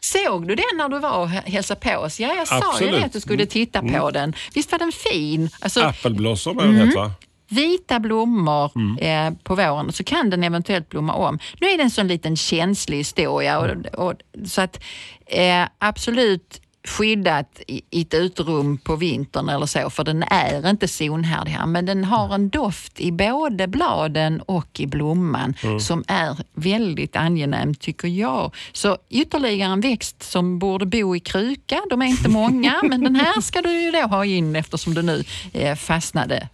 Såg 0.01 0.49
du 0.49 0.55
den 0.55 0.65
när 0.77 0.89
du 0.89 0.99
var 0.99 1.19
och 1.19 1.29
hä- 1.29 1.51
hälsade 1.51 1.81
på 1.81 1.97
oss? 1.97 2.21
Ja, 2.21 2.35
jag 2.35 2.49
sa 2.49 2.81
ju 2.81 2.91
det 2.91 3.05
att 3.05 3.13
du 3.13 3.21
skulle 3.21 3.47
titta 3.47 3.83
på 3.83 4.11
den. 4.11 4.35
Visst 4.55 4.73
var 4.73 4.79
den 4.79 4.93
fin? 4.93 5.51
Alltså, 5.61 5.81
Appelblossom 5.81 6.59
är 6.59 6.63
den 6.63 6.81
mm. 6.81 6.95
va? 6.95 7.13
Vita 7.51 8.01
blommor 8.01 8.73
eh, 9.01 9.31
på 9.43 9.55
våren 9.55 9.93
så 9.93 10.05
kan 10.05 10.31
den 10.31 10.45
eventuellt 10.45 10.89
blomma 10.89 11.15
om. 11.15 11.39
Nu 11.61 11.67
är 11.67 11.77
det 11.77 11.83
en 11.83 11.91
sån 11.91 12.09
liten 12.09 12.37
känslig 12.37 12.97
historia 12.97 13.59
och, 13.59 13.87
och, 13.87 14.15
så 14.47 14.61
att 14.61 14.81
eh, 15.27 15.69
absolut 15.79 16.61
skyddat 16.85 17.61
i, 17.67 17.83
i 17.91 18.03
ett 18.03 18.15
uterum 18.15 18.79
på 18.79 18.97
vintern 18.97 19.49
eller 19.49 19.67
så 19.67 19.91
för 19.91 20.05
den 20.05 20.23
är 20.23 20.71
inte 20.71 20.89
zonhärdig 20.89 21.51
här 21.51 21.67
men 21.67 21.87
den 21.87 22.05
har 22.05 22.35
en 22.35 22.49
doft 22.49 23.01
i 23.01 23.13
både 23.13 23.69
bladen 23.69 24.41
och 24.41 24.81
i 24.81 24.87
blomman 24.87 25.55
som 25.81 26.05
är 26.09 26.37
väldigt 26.55 27.17
angenäm 27.17 27.75
tycker 27.75 28.09
jag. 28.09 28.55
Så 28.73 28.99
ytterligare 29.09 29.73
en 29.73 29.81
växt 29.81 30.23
som 30.23 30.59
borde 30.59 30.87
bo 30.87 31.17
i 31.17 31.21
kruka, 31.21 31.81
de 31.91 32.03
är 32.03 32.07
inte 32.07 32.29
många 32.29 32.81
men 32.89 33.01
den 33.01 33.17
här 33.17 33.41
ska 33.41 33.63
du 33.63 33.83
ju 33.83 33.91
då 33.91 34.03
ha 34.03 34.25
in 34.25 34.57
eftersom 34.57 34.95
du 34.95 35.03
nu 35.03 35.25
eh, 35.53 35.77
fastnade 35.77 36.49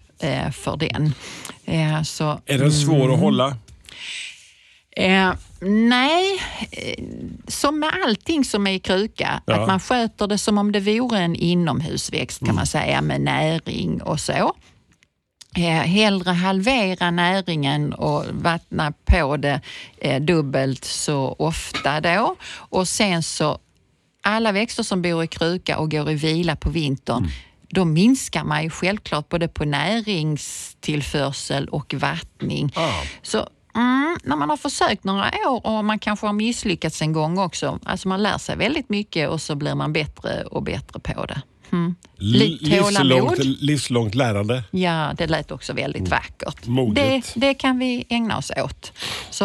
för 0.52 0.76
den. 0.76 1.14
Eh, 1.64 2.02
så, 2.02 2.40
Är 2.46 2.58
den 2.58 2.72
svår 2.72 2.96
Mm. 3.04 3.10
att 3.14 3.20
hålla? 3.20 3.56
Eh, 4.96 5.32
nej, 5.88 6.40
eh, 6.70 7.04
som 7.48 7.78
med 7.80 7.90
allting 8.06 8.44
som 8.44 8.66
är 8.66 8.70
i 8.72 8.78
kruka, 8.78 9.42
Ja. 9.46 9.54
att 9.60 9.68
man 9.68 9.80
sköter 9.80 10.26
det 10.26 10.38
som 10.38 10.58
om 10.58 10.72
det 10.72 10.80
vore 10.80 11.18
en 11.18 11.36
inomhusväxt 11.36 12.46
kan 12.46 12.54
man 12.54 12.66
säga 12.66 13.00
med 13.02 13.20
näring 13.20 14.02
och 14.02 14.20
så. 14.20 14.54
Eh, 15.56 15.62
hellre 15.62 16.30
halvera 16.30 17.10
näringen 17.10 17.92
och 17.92 18.24
vattna 18.32 18.92
på 19.04 19.36
det 19.36 19.60
eh, 20.00 20.20
dubbelt 20.22 20.84
så 20.84 21.36
ofta 21.38 22.00
då. 22.00 22.36
Och 22.52 22.88
sen 22.88 23.22
så, 23.22 23.58
alla 24.22 24.52
växter 24.52 24.82
som 24.82 25.02
bor 25.02 25.24
i 25.24 25.26
kruka 25.26 25.78
och 25.78 25.90
går 25.90 26.10
i 26.10 26.14
vila 26.14 26.56
på 26.56 26.70
vintern, 26.70 27.28
då 27.68 27.84
minskar 27.84 28.44
man 28.44 28.62
ju 28.62 28.70
självklart 28.70 29.28
både 29.28 29.48
på 29.48 29.64
näringstillförsel 29.64 31.68
och 31.68 31.94
vattning. 31.94 32.72
Så 33.22 33.48
mm, 33.74 34.16
när 34.22 34.36
man 34.36 34.50
har 34.50 34.56
försökt 34.56 35.04
några 35.04 35.30
år 35.46 35.66
och 35.66 35.84
man 35.84 35.98
kanske 35.98 36.26
har 36.26 36.32
misslyckats 36.32 37.02
en 37.02 37.12
gång 37.12 37.38
också, 37.38 37.78
alltså 37.84 38.08
man 38.08 38.22
lär 38.22 38.38
sig 38.38 38.56
väldigt 38.56 38.88
mycket 38.88 39.28
och 39.28 39.40
så 39.40 39.54
blir 39.54 39.74
man 39.74 39.92
bättre 39.92 40.44
och 40.44 40.62
bättre 40.62 41.00
på 41.00 41.26
det. 41.26 41.42
Mm. 41.72 41.94
Li- 42.18 42.58
Livslångt, 42.60 43.38
livslångt 43.44 44.14
lärande. 44.14 44.62
Ja, 44.70 45.12
det 45.18 45.26
lät 45.26 45.50
också 45.50 45.72
väldigt 45.72 46.08
vackert. 46.08 46.62
Mm. 46.66 46.74
Moget. 46.74 47.32
Det, 47.34 47.40
det 47.40 47.54
kan 47.54 47.78
vi 47.78 48.04
ägna 48.08 48.38
oss 48.38 48.52
åt. 48.64 48.92
Så 49.30 49.44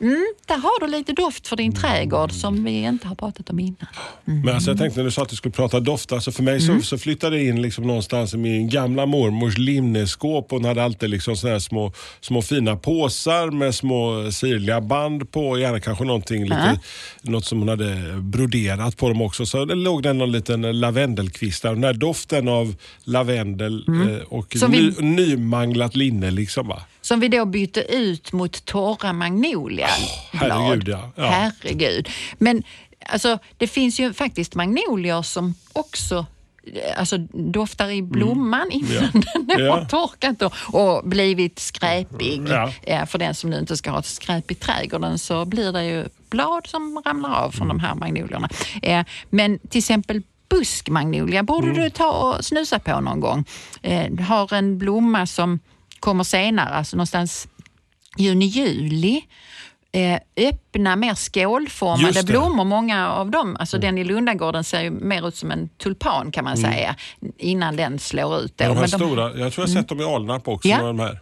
mm, 0.00 0.24
där 0.46 0.56
har 0.58 0.80
du 0.86 0.92
lite 0.92 1.12
doft 1.12 1.48
för 1.48 1.56
din 1.56 1.64
Mm. 1.70 1.80
trädgård 1.82 2.32
som 2.32 2.64
vi 2.64 2.70
inte 2.82 3.08
har 3.08 3.14
pratat 3.14 3.50
om 3.50 3.60
innan. 3.60 3.86
Men 4.24 4.48
alltså 4.54 4.70
jag 4.70 4.78
tänkte 4.78 4.98
när 5.00 5.04
du 5.04 5.10
sa 5.10 5.22
att 5.22 5.28
du 5.28 5.36
skulle 5.36 5.52
prata 5.52 5.80
doft, 5.80 6.12
alltså 6.12 6.32
för 6.32 6.42
mig 6.42 6.64
Mm. 6.64 6.80
så, 6.80 6.86
så 6.86 6.98
flyttade 6.98 7.36
det 7.36 7.44
in 7.44 7.62
liksom 7.62 7.86
någonstans 7.86 8.34
i 8.34 8.36
min 8.36 8.68
gamla 8.68 9.06
mormors 9.06 9.58
linneskåp. 9.58 10.46
Hon 10.50 10.64
hade 10.64 10.84
alltid 10.84 11.10
liksom 11.10 11.36
såna 11.36 11.52
här 11.52 11.60
små, 11.60 11.92
små 12.20 12.42
fina 12.42 12.76
påsar 12.76 13.50
med 13.50 13.74
små 13.74 14.30
sirliga 14.32 14.80
band 14.80 15.30
på. 15.32 15.58
Gärna 15.58 15.80
kanske 15.80 16.04
någonting 16.04 16.42
lite, 16.44 16.80
något 17.22 17.44
som 17.44 17.58
hon 17.58 17.68
hade 17.68 17.96
broderat 18.20 18.96
på 18.96 19.08
dem 19.08 19.22
också. 19.22 19.46
Så 19.46 19.64
det 19.64 19.74
låg 19.74 20.02
det 20.02 20.12
någon 20.12 20.32
liten 20.32 20.80
lavendelkvist 20.80 21.53
där. 21.62 21.70
Den 21.74 21.84
här 21.84 21.92
doften 21.92 22.48
av 22.48 22.74
lavendel 23.04 23.84
eh, 23.88 24.22
och 24.28 24.56
Mm. 24.56 24.60
Som 24.60 24.70
vi- 24.70 25.02
ny, 25.02 25.16
nymanglat 25.36 25.96
linne 25.96 26.30
liksom 26.30 26.68
va. 26.68 26.82
Som 27.00 27.20
vi 27.20 27.28
då 27.28 27.44
bytte 27.44 27.80
ut 27.80 28.32
mot 28.32 28.64
torra 28.64 29.12
magnolia. 29.12 29.88
herregud, 30.32 30.88
ja. 30.88 31.10
Ja. 31.16 31.24
Herregud. 31.24 32.08
Men 32.38 32.62
alltså, 33.06 33.38
det 33.56 33.66
finns 33.66 34.00
ju 34.00 34.12
faktiskt 34.12 34.54
magnolier 34.54 35.22
som 35.22 35.54
också 35.72 36.26
eh, 36.74 36.98
Alltså 37.00 37.18
doftar 37.32 37.90
i 37.90 38.02
blomman 38.02 38.70
innan 38.70 39.10
den 39.34 39.48
har 39.48 39.54
Mm. 39.54 39.66
Ja. 39.66 39.84
torkat 39.90 40.42
och, 40.42 40.52
och 40.74 41.08
blivit 41.08 41.58
skräpig. 41.58 42.42
Ja. 42.86 43.06
För 43.06 43.18
den 43.18 43.34
som 43.34 43.50
nu 43.50 43.58
inte 43.58 43.76
ska 43.76 43.90
ha 43.90 43.98
ett 43.98 44.06
skräp 44.06 44.50
i 44.50 44.54
trädgården 44.54 45.18
så 45.18 45.44
blir 45.44 45.72
det 45.72 45.84
ju 45.84 46.04
blad 46.30 46.66
som 46.66 47.02
ramlar 47.06 47.34
av 47.34 47.50
från 47.50 47.66
Mm. 47.70 47.76
de 47.78 47.84
här 47.84 47.94
magnolierna. 47.94 48.48
Eh, 48.82 49.04
Men 49.30 49.58
till 49.58 49.78
exempel 49.78 50.22
buskmagnolia 50.58 51.42
borde 51.42 51.66
Mm. 51.70 51.82
du 51.82 51.90
ta 51.90 52.10
och 52.10 52.44
snusa 52.44 52.78
på 52.78 53.00
någon 53.00 53.20
gång. 53.20 53.44
Eh, 53.82 54.18
Har 54.20 54.52
en 54.54 54.78
blomma 54.78 55.26
som 55.26 55.58
kommer 56.00 56.24
senare, 56.24 56.68
alltså 56.74 56.96
någonstans 56.96 57.48
juni, 58.18 58.44
juli. 58.46 59.24
eh, 59.92 60.18
öppna, 60.36 60.96
mer 60.96 61.14
skålformade 61.14 62.22
blommor. 62.22 62.64
Många 62.64 63.08
av 63.10 63.30
dem, 63.30 63.56
alltså 63.60 63.78
den 63.78 63.98
i 63.98 64.04
Lundagården 64.04 64.64
ser 64.64 64.80
ju 64.82 64.90
mer 64.90 65.28
ut 65.28 65.36
som 65.36 65.50
en 65.50 65.68
tulpan 65.68 66.32
kan 66.32 66.44
man 66.44 66.56
säga, 66.56 66.96
innan 67.38 67.76
den 67.76 67.98
slår 67.98 68.38
ut. 68.40 68.58
Då. 68.58 68.64
De 68.64 68.68
här 68.68 68.74
Men 68.74 68.90
de- 68.90 68.96
stora, 68.98 69.22
jag 69.22 69.52
tror 69.52 69.66
jag 69.68 69.74
har 69.74 69.80
sett 69.80 69.88
dem 69.88 70.00
i 70.00 70.04
Alnarp 70.04 70.48
också. 70.48 70.68
Ja. 70.68 70.82
De 70.82 70.98
här. 71.00 71.20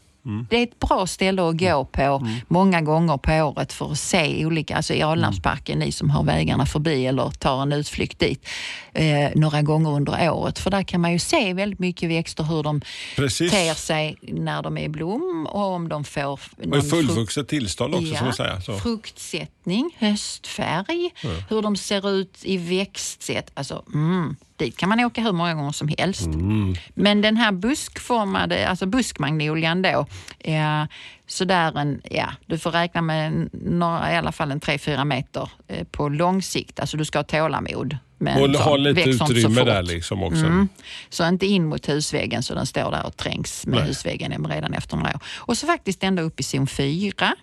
Det 0.51 0.57
är 0.57 0.63
ett 0.63 0.79
bra 0.79 1.07
ställe 1.07 1.49
att 1.49 1.59
gå 1.59 1.85
på 1.85 2.27
många 2.49 2.81
gånger 2.81 3.17
på 3.17 3.33
året 3.33 3.73
för 3.73 3.93
att 3.93 3.99
se 3.99 4.47
olika, 4.47 4.77
alltså 4.77 4.95
i 4.95 5.03
Alnarpsparken, 5.03 5.79
ni 5.79 5.93
som 5.93 6.11
har 6.11 6.25
vägarna 6.25 6.67
förbi 6.67 7.07
eller 7.07 7.31
tar 7.31 7.63
en 7.63 7.73
utflykt 7.73 8.19
dit 8.19 8.49
eh, 8.93 9.31
några 9.35 9.63
gånger 9.63 9.91
under 9.91 10.31
året. 10.31 10.59
För 10.59 10.71
där 10.71 10.83
kan 10.83 11.01
man 11.01 11.13
ju 11.13 11.19
se 11.19 11.55
väldigt 11.55 11.79
mycket 11.79 12.11
växter, 12.11 12.45
hur 12.45 12.63
de 12.63 12.81
Precis. 13.17 13.53
ter 13.53 13.75
sig 13.75 14.17
när 14.23 14.63
de 14.63 14.79
är 14.79 14.83
i 14.83 14.89
blom 14.89 15.47
och 15.51 15.65
om 15.65 15.89
de 15.89 16.05
får 16.05 16.41
Och 16.71 16.77
i 16.77 16.83
fullvuxet 16.83 17.49
tillstånd 17.49 17.95
också, 17.95 18.15
ska 18.15 18.25
man 18.25 18.35
säga. 18.35 18.61
Så. 18.61 18.79
Fruktsättning, 18.79 19.97
höstfärg, 19.99 21.11
hur 21.49 21.63
de 21.63 21.77
ser 21.77 22.11
ut 22.11 22.39
i 22.43 22.57
växtsätt. 22.57 23.51
Alltså, 23.55 23.85
mm, 23.95 24.37
dit 24.63 24.77
kan 24.77 24.89
man 24.89 25.01
åka 25.01 25.21
hur 25.21 25.33
många 25.33 25.55
gånger 25.55 25.73
som 25.73 25.89
helst. 25.99 26.27
Mm. 26.27 26.75
Men 26.95 27.23
den 27.23 27.37
här 27.37 27.53
buskformade, 27.53 28.69
alltså 28.69 28.87
buskmagnolian 28.87 29.83
då, 29.83 30.07
eh, 30.39 30.85
sådär 31.27 31.79
en, 31.79 32.01
ja, 32.11 32.33
du 32.47 32.59
får 32.59 32.71
räkna 32.71 33.03
med 33.03 33.49
några, 33.53 34.13
i 34.13 34.17
alla 34.17 34.33
fall 34.33 34.51
en 34.51 34.61
3-4 34.61 35.05
meter 35.05 35.51
eh, 35.69 35.85
på 35.85 36.09
lång 36.09 36.43
sikt. 36.43 36.81
Alltså 36.81 36.97
du 36.97 37.05
ska 37.05 37.19
ha 37.19 37.25
tålamod. 37.25 37.97
med 38.19 38.37
en 38.37 38.43
Och 38.43 38.61
ha 38.61 38.77
lite 38.77 39.11
utrymme 39.11 39.65
där 39.65 39.83
liksom 39.83 40.23
också. 40.23 40.47
Mm. 40.47 40.69
Så 41.11 41.29
inte 41.29 41.47
in 41.47 41.67
mot 41.67 41.89
husväggen 41.89 42.43
så 42.43 42.55
den 42.55 42.67
står 42.67 42.91
där 42.91 43.07
och 43.07 43.17
trängs 43.17 43.67
med 43.67 43.79
Nej. 43.79 43.89
husväggen 43.89 44.47
redan 44.51 44.75
efter 44.75 44.97
några 44.97 45.11
år. 45.11 45.21
Och 45.37 45.59
så 45.59 45.67
faktiskt 45.67 46.03
ända 46.03 46.23
upp 46.23 46.41
i 46.41 46.43
zon 46.43 46.67
4. 46.67 47.35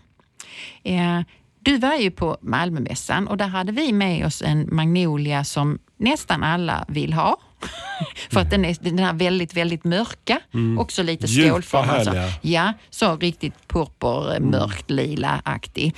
Eh, 0.83 1.21
du 1.59 1.77
var 1.77 1.95
ju 1.95 2.11
på 2.11 2.37
Malmömässan 2.41 3.27
och 3.27 3.37
där 3.37 3.47
hade 3.47 3.71
vi 3.71 3.93
med 3.93 4.25
oss 4.25 4.41
en 4.41 4.75
magnolia 4.75 5.43
som 5.43 5.79
nästan 5.97 6.43
alla 6.43 6.85
vill 6.87 7.13
ha. 7.13 7.37
För 8.31 8.39
att 8.39 8.49
den 8.49 8.65
är 8.65 8.77
den 8.81 8.99
är 8.99 9.13
väldigt, 9.13 9.53
väldigt 9.53 9.83
mörka. 9.83 10.39
Också 10.79 11.03
lite 11.03 11.27
Mm. 11.27 11.49
Skålformad. 11.49 12.03
så. 12.03 12.09
härliga. 12.11 12.33
Ja, 12.41 12.73
så 12.89 13.15
riktigt 13.15 13.67
purpur, 13.67 14.39
mörkt, 14.39 14.89
lila-aktig. 14.91 15.95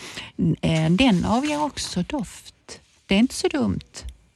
Eh, 0.62 0.90
Den 0.90 1.26
avger 1.26 1.64
också 1.64 2.04
doft. 2.08 2.56
Det 3.06 3.16
är 3.16 3.20
inte 3.20 3.36
så 3.36 3.48
dumt. 3.48 3.80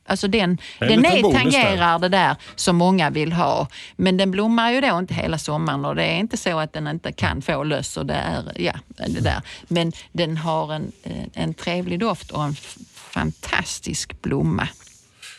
Alltså 0.08 0.28
den, 0.28 0.58
En 0.80 0.88
den 0.88 1.06
är, 1.06 1.32
tangerar 1.34 2.00
det 2.00 2.10
där 2.10 2.36
som 2.56 2.76
många 2.76 3.10
vill 3.10 3.34
ha. 3.34 3.68
Men 3.96 4.18
den 4.18 4.32
blommar 4.32 4.72
ju 4.72 4.82
då 4.82 5.00
inte 5.00 5.14
hela 5.14 5.38
sommaren 5.38 5.86
och 5.86 5.96
det 5.96 6.04
är 6.04 6.18
inte 6.18 6.38
så 6.38 6.60
att 6.60 6.74
den 6.74 6.88
inte 6.88 7.12
kan 7.12 7.42
få 7.42 7.64
löss 7.64 7.98
och 7.98 8.06
det 8.06 8.14
är, 8.14 8.44
ja, 8.56 8.74
det 9.08 9.20
där. 9.22 9.42
Men 9.68 9.92
den 10.12 10.38
har 10.38 10.74
en, 10.74 10.92
eh, 11.04 11.12
en 11.34 11.54
trevlig 11.54 12.00
doft 12.00 12.32
och 12.32 12.44
en 12.44 12.56
fantastisk 12.94 14.22
blomma. 14.22 14.68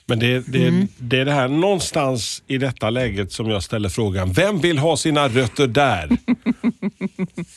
Men 0.06 0.18
det, 0.18 0.40
det, 0.40 0.66
Mm. 0.68 0.88
det 0.98 1.20
är 1.20 1.24
det 1.24 1.32
här 1.32 1.48
någonstans 1.48 2.42
i 2.46 2.58
detta 2.58 2.90
läget 2.90 3.32
som 3.32 3.50
jag 3.50 3.62
ställer 3.62 3.88
frågan. 3.88 4.32
Vem 4.32 4.60
vill 4.60 4.78
ha 4.78 4.96
sina 4.96 5.28
rötter 5.28 5.66
där? 5.66 6.08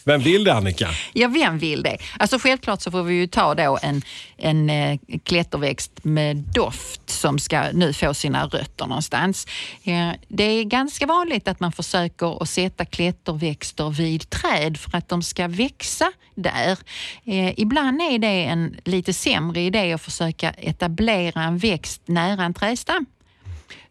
Vem 0.06 0.22
vill 0.22 0.44
det 0.44 0.54
Annika? 0.54 0.90
Ja, 1.14 1.28
vem 1.28 1.58
vill 1.58 1.84
det? 1.84 1.98
Alltså 2.20 2.40
självklart 2.40 2.82
så 2.82 2.92
får 2.92 3.04
vi 3.04 3.14
ju 3.14 3.28
ta 3.28 3.56
då 3.56 3.80
en, 3.82 4.02
en 4.38 4.70
eh, 4.70 5.00
klätterväxt 5.24 6.04
med 6.04 6.38
doft 6.38 7.10
som 7.10 7.40
ska 7.40 7.72
nu 7.74 7.94
få 7.94 8.14
sina 8.14 8.46
rötter 8.46 8.86
någonstans. 8.86 9.48
Eh, 9.84 10.12
det 10.28 10.44
är 10.44 10.64
ganska 10.64 11.06
vanligt 11.06 11.48
att 11.48 11.60
man 11.60 11.72
försöker 11.72 12.42
att 12.44 12.50
sätta 12.50 12.86
klätterväxter 12.86 13.90
vid 13.90 14.30
träd 14.30 14.78
för 14.78 14.98
att 14.98 15.10
de 15.10 15.24
ska 15.24 15.48
växa 15.48 16.12
där. 16.36 16.78
Eh, 17.26 17.60
ibland 17.60 18.02
är 18.02 18.20
det 18.20 18.46
en 18.46 18.78
lite 18.86 19.14
sämre 19.14 19.62
idé 19.62 19.94
att 19.94 20.02
försöka 20.02 20.50
etablera 20.52 21.44
en 21.44 21.58
växt 21.58 22.02
nära 22.06 22.44
en 22.44 22.54
trädstam. 22.54 23.06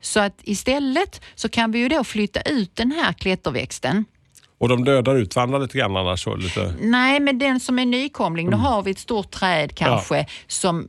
Så 0.01 0.21
att 0.21 0.41
istället 0.43 1.21
så 1.35 1.49
kan 1.49 1.73
vi 1.73 1.79
ju 1.79 1.89
då 1.89 2.05
flytta 2.05 2.41
ut 2.41 2.77
den 2.77 2.93
här 2.93 3.13
klätterväxten 3.13 4.05
och 4.59 4.69
de 4.69 4.85
dödar 4.85 5.15
ut 5.15 5.37
varandra 5.37 5.59
lite 5.59 5.79
grann 5.79 5.97
annars. 5.97 6.25
Så 6.25 6.37
lite. 6.37 6.75
Nej, 6.81 7.21
men 7.21 7.39
den 7.39 7.61
som 7.61 7.79
är 7.79 7.87
nykomling, 7.87 8.51
då 8.51 8.57
har 8.57 8.83
vi 8.83 8.91
ett 8.91 8.99
stort 8.99 9.31
träd 9.31 9.75
kanske 9.75 10.27
som 10.47 10.89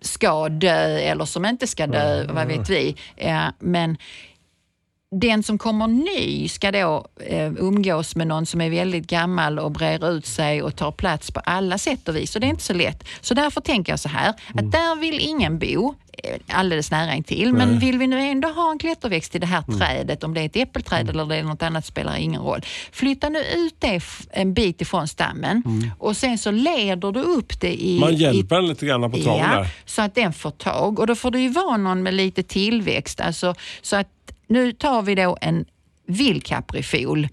ska 0.00 0.48
dö 0.48 0.98
eller 0.98 1.24
som 1.24 1.44
inte 1.44 1.66
ska 1.66 1.86
dö, 1.86 2.26
vad 2.32 2.46
vet 2.46 2.70
vi. 2.70 2.96
Eh, 3.16 3.42
men 3.58 3.96
den 5.10 5.42
som 5.42 5.58
kommer 5.58 5.86
ny 5.86 6.48
ska 6.48 6.70
då 6.72 7.06
eh, 7.26 7.52
umgås 7.58 8.16
med 8.16 8.26
någon 8.26 8.46
som 8.46 8.60
är 8.60 8.70
väldigt 8.70 9.06
gammal 9.06 9.58
och 9.58 9.70
brer 9.70 10.10
ut 10.10 10.26
sig 10.26 10.62
och 10.62 10.76
tar 10.76 10.92
plats 10.92 11.30
på 11.30 11.40
alla 11.40 11.78
sätt 11.78 12.08
och 12.08 12.16
vis. 12.16 12.34
Och 12.34 12.40
det 12.40 12.46
är 12.46 12.50
inte 12.50 12.62
så 12.62 12.72
lätt. 12.72 13.04
Så 13.20 13.34
därför 13.34 13.60
tänker 13.60 13.92
jag 13.92 14.00
så 14.00 14.08
här, 14.08 14.28
att 14.28 14.72
där 14.72 15.00
vill 15.00 15.20
ingen 15.20 15.58
bo 15.58 15.94
eh, 16.24 16.40
alldeles 16.48 16.90
nära 16.90 17.14
intill. 17.14 17.52
Men 17.52 17.78
vill 17.78 17.98
vi 17.98 18.06
nu 18.06 18.20
ändå 18.20 18.48
ha 18.48 18.70
en 18.70 18.78
klätterväxt 18.78 19.34
i 19.34 19.38
det 19.38 19.46
här 19.46 19.62
trädet, 19.78 20.24
om 20.24 20.34
det 20.34 20.40
är 20.40 20.46
ett 20.46 20.56
äppelträd 20.56 21.08
eller 21.08 21.24
det 21.24 21.36
är 21.36 21.42
något 21.42 21.62
annat 21.62 21.86
spelar 21.86 22.16
ingen 22.16 22.42
roll. 22.42 22.60
Flytta 22.92 23.28
nu 23.28 23.38
ut 23.38 23.74
det 23.78 24.00
en 24.30 24.54
bit 24.54 24.80
ifrån 24.80 25.08
stammen 25.08 25.62
och 25.98 26.16
sen 26.16 26.38
så 26.38 26.50
leder 26.50 27.12
du 27.12 27.20
upp 27.20 27.60
det 27.60 27.82
i... 27.82 28.00
Man 28.00 28.14
hjälper 28.14 28.56
den 28.56 28.68
lite 28.68 28.86
grann 28.86 29.10
på 29.10 29.18
traven 29.18 29.50
Ja, 29.50 29.58
där. 29.58 29.68
så 29.86 30.02
att 30.02 30.14
den 30.14 30.32
får 30.32 30.50
tag. 30.50 30.98
Och 30.98 31.06
då 31.06 31.14
får 31.14 31.30
det 31.30 31.40
ju 31.40 31.48
vara 31.48 31.76
någon 31.76 32.02
med 32.02 32.14
lite 32.14 32.42
tillväxt. 32.42 33.20
Alltså, 33.20 33.54
så 33.82 33.96
att 33.96 34.08
nu 34.50 34.72
tar 34.72 35.02
vi 35.02 35.14
då 35.14 35.36
en 35.40 35.64
vildkaprifol 36.06 37.28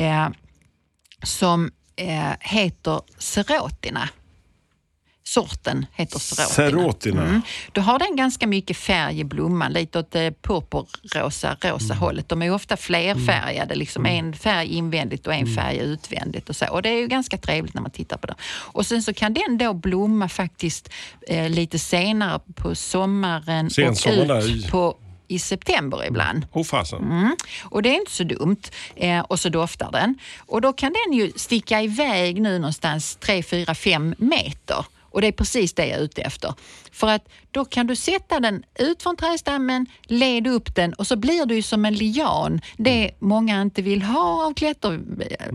eh, 0.00 0.28
som 1.22 1.70
eh, 1.96 2.32
heter 2.40 3.00
Serotina. 3.18 4.08
Sorten 5.24 5.86
heter 5.94 6.18
Serotina. 6.18 6.70
Serotina. 6.70 7.22
Mm. 7.22 7.42
Då 7.72 7.80
har 7.80 7.98
den 7.98 8.16
ganska 8.16 8.46
mycket 8.46 8.76
färg 8.76 9.20
i 9.20 9.24
blomman, 9.24 9.72
lite 9.72 9.98
åt 9.98 10.10
det 10.10 10.42
purpurrosa 10.42 11.56
rosa 11.62 11.94
hållet. 11.94 12.28
De 12.28 12.42
är 12.42 12.50
ofta 12.50 12.76
flerfärgade, 12.76 13.74
liksom 13.74 14.06
en 14.06 14.32
färg 14.34 14.68
invändigt 14.68 15.26
och 15.26 15.34
en 15.34 15.46
färg 15.46 15.78
utvändigt. 15.78 16.48
Och, 16.48 16.56
så. 16.56 16.66
och 16.70 16.82
Det 16.82 16.88
är 16.88 17.00
ju 17.00 17.06
ganska 17.06 17.38
trevligt 17.38 17.74
när 17.74 17.82
man 17.82 17.90
tittar 17.90 18.16
på 18.16 18.26
dem. 18.26 18.36
Och 18.52 18.86
Sen 18.86 19.02
så 19.02 19.14
kan 19.14 19.34
den 19.34 19.58
då 19.58 19.74
blomma 19.74 20.28
faktiskt 20.28 20.88
eh, 21.28 21.48
lite 21.50 21.78
senare 21.78 22.40
på 22.54 22.74
sommaren 22.74 23.66
och 23.66 23.72
Sensommar 23.72 24.24
där 24.24 24.50
ut 24.50 24.70
på, 24.70 24.96
i 25.28 25.38
september 25.38 26.06
ibland. 26.06 26.46
Oh 26.52 26.64
fasen. 26.64 27.02
Mm. 27.02 27.36
Och 27.64 27.82
det 27.82 27.88
är 27.88 27.94
inte 27.94 28.12
så 28.12 28.24
dumt. 28.24 28.62
Eh, 28.96 29.20
och 29.20 29.40
så 29.40 29.48
doftar 29.48 29.92
den. 29.92 30.18
Och 30.38 30.60
då 30.60 30.72
kan 30.72 30.92
den 31.06 31.18
ju 31.18 31.32
sticka 31.36 31.82
iväg 31.82 32.42
nu 32.42 32.58
någonstans 32.58 33.16
3, 33.16 33.42
4, 33.42 33.74
5 33.74 34.14
meter. 34.18 34.84
Och 35.12 35.20
det 35.20 35.26
är 35.26 35.32
precis 35.32 35.74
det 35.74 35.86
jag 35.86 35.98
är 35.98 36.02
ute 36.02 36.22
efter. 36.22 36.54
För 36.92 37.08
att 37.08 37.28
då 37.50 37.64
kan 37.64 37.86
du 37.86 37.96
sätta 37.96 38.40
den 38.40 38.64
ut 38.78 39.02
från 39.02 39.16
trädstammen, 39.16 39.86
led 40.02 40.46
upp 40.46 40.74
den 40.74 40.92
och 40.92 41.06
så 41.06 41.16
blir 41.16 41.46
du 41.46 41.62
som 41.62 41.84
en 41.84 41.94
lian. 41.94 42.60
Det 42.76 43.10
många 43.18 43.62
inte 43.62 43.82
vill 43.82 44.02
ha 44.02 44.46
av 44.46 44.54
klätter, 44.54 45.00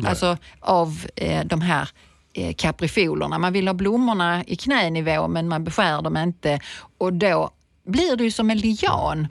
alltså 0.05 0.37
av 0.59 1.05
eh, 1.15 1.45
de 1.45 1.61
här 1.61 1.89
eh, 2.33 2.53
kaprifolerna. 2.53 3.39
Man 3.39 3.53
vill 3.53 3.67
ha 3.67 3.73
blommorna 3.73 4.43
i 4.47 4.55
knänivå 4.55 5.27
men 5.27 5.47
man 5.47 5.63
beskär 5.63 6.01
dem 6.01 6.17
inte. 6.17 6.59
Och 6.97 7.13
då 7.13 7.49
blir 7.85 8.15
du 8.15 8.31
som 8.31 8.49
en 8.49 8.57
lian. 8.57 9.27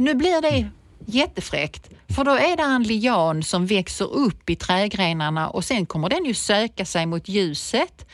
Nu 0.00 0.14
blir 0.14 0.42
det 0.42 0.68
jättefräckt, 1.06 1.90
för 2.16 2.24
då 2.24 2.30
är 2.30 2.56
det 2.56 2.62
en 2.62 2.82
lian 2.82 3.42
som 3.42 3.66
växer 3.66 4.12
upp 4.12 4.50
i 4.50 4.56
trädgrenarna 4.56 5.48
och 5.48 5.64
sen 5.64 5.86
kommer 5.86 6.08
den 6.08 6.24
ju 6.24 6.34
söka 6.34 6.84
sig 6.84 7.06
mot 7.06 7.28
ljuset 7.28 8.06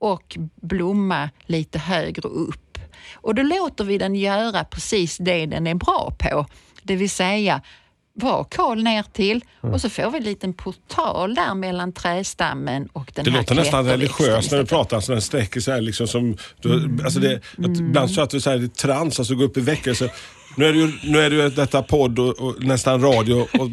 och 0.00 0.38
blomma 0.62 1.30
lite 1.46 1.78
högre 1.78 2.28
upp. 2.28 2.78
Och 3.14 3.34
då 3.34 3.42
låter 3.42 3.84
vi 3.84 3.98
den 3.98 4.14
göra 4.14 4.64
precis 4.64 5.16
det 5.16 5.46
den 5.46 5.66
är 5.66 5.74
bra 5.74 6.12
på, 6.18 6.46
det 6.82 6.96
vill 6.96 7.10
säga 7.10 7.62
vara 8.14 8.44
kal 8.44 8.82
ner 8.82 9.02
till 9.02 9.44
och 9.60 9.80
så 9.80 9.90
får 9.90 10.10
vi 10.10 10.18
en 10.18 10.24
liten 10.24 10.54
portal 10.54 11.34
där 11.34 11.54
mellan 11.54 11.92
trädstammen 11.92 12.88
och 12.92 13.12
den 13.14 13.24
Det 13.24 13.30
här 13.30 13.38
låter 13.38 13.54
nästan 13.54 13.86
religiöst 13.86 14.50
när 14.50 14.58
du 14.58 14.66
pratar, 14.66 15.00
så 15.00 15.12
den 15.12 15.22
sträcker 15.22 15.60
sig 15.60 15.82
liksom 15.82 16.06
som... 16.06 16.36
Du, 16.60 16.98
alltså 17.04 17.20
det, 17.20 17.36
att, 17.36 17.78
ibland 17.78 18.10
så 18.10 18.20
att 18.20 18.30
du 18.30 18.40
säger 18.40 18.58
det 18.58 18.64
är 18.64 18.68
trans, 18.68 19.18
alltså 19.18 19.34
gå 19.34 19.44
upp 19.44 19.56
i 19.56 19.60
väckelse. 19.60 20.10
Nu 20.56 20.64
är 20.66 20.72
det 20.72 20.78
ju, 20.78 20.92
nu 21.02 21.18
är 21.20 21.30
det 21.30 21.36
ju 21.36 21.50
detta 21.50 21.82
podd 21.82 22.18
och, 22.18 22.38
och 22.40 22.64
nästan 22.64 23.02
radio. 23.02 23.34
Och, 23.34 23.68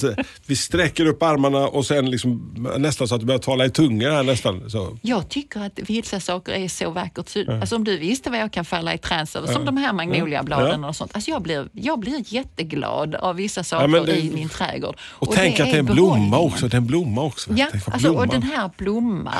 så, 0.00 0.14
vi 0.46 0.56
sträcker 0.56 1.06
upp 1.06 1.22
armarna 1.22 1.58
och 1.68 1.86
sen 1.86 2.10
liksom, 2.10 2.54
nästan 2.78 3.08
så 3.08 3.14
att 3.14 3.20
du 3.20 3.26
börjar 3.26 3.38
tala 3.38 3.64
i 3.64 3.70
tungor 3.70 4.10
här 4.10 4.22
nästan. 4.22 4.70
Så. 4.70 4.98
Jag 5.02 5.28
tycker 5.28 5.60
att 5.60 5.78
vissa 5.86 6.20
saker 6.20 6.52
är 6.52 6.68
så 6.68 6.90
vackert. 6.90 7.28
Så, 7.28 7.52
alltså 7.60 7.76
om 7.76 7.84
du 7.84 7.98
visste 7.98 8.30
vad 8.30 8.38
jag 8.38 8.52
kan 8.52 8.64
falla 8.64 8.94
i 8.94 8.98
trans 8.98 9.36
över, 9.36 9.52
som 9.52 9.64
de 9.64 9.76
här 9.76 9.92
magnoliabladen 9.92 10.84
och 10.84 10.96
sånt. 10.96 11.10
Alltså 11.14 11.30
jag, 11.30 11.42
blir, 11.42 11.68
jag 11.72 11.98
blir 11.98 12.24
jättegglad 12.34 13.14
av 13.14 13.36
vissa 13.36 13.64
saker 13.64 14.06
det- 14.06 14.18
i 14.20 14.30
min 14.34 14.48
trädgård. 14.48 14.96
Och, 15.02 15.28
tänk 15.34 15.60
att 15.60 15.66
det 15.66 15.72
är 15.72 15.78
en 15.78 15.84
blomma 15.86 16.38
också. 16.38 16.68
Det 16.68 16.74
är 16.74 16.78
en 16.78 16.86
blomma 16.86 17.22
också. 17.22 17.50
Ja, 17.56 17.66
alltså, 17.84 18.12
och 18.14 18.28
den 18.28 18.42
här 18.42 18.70
blomman. 18.76 19.34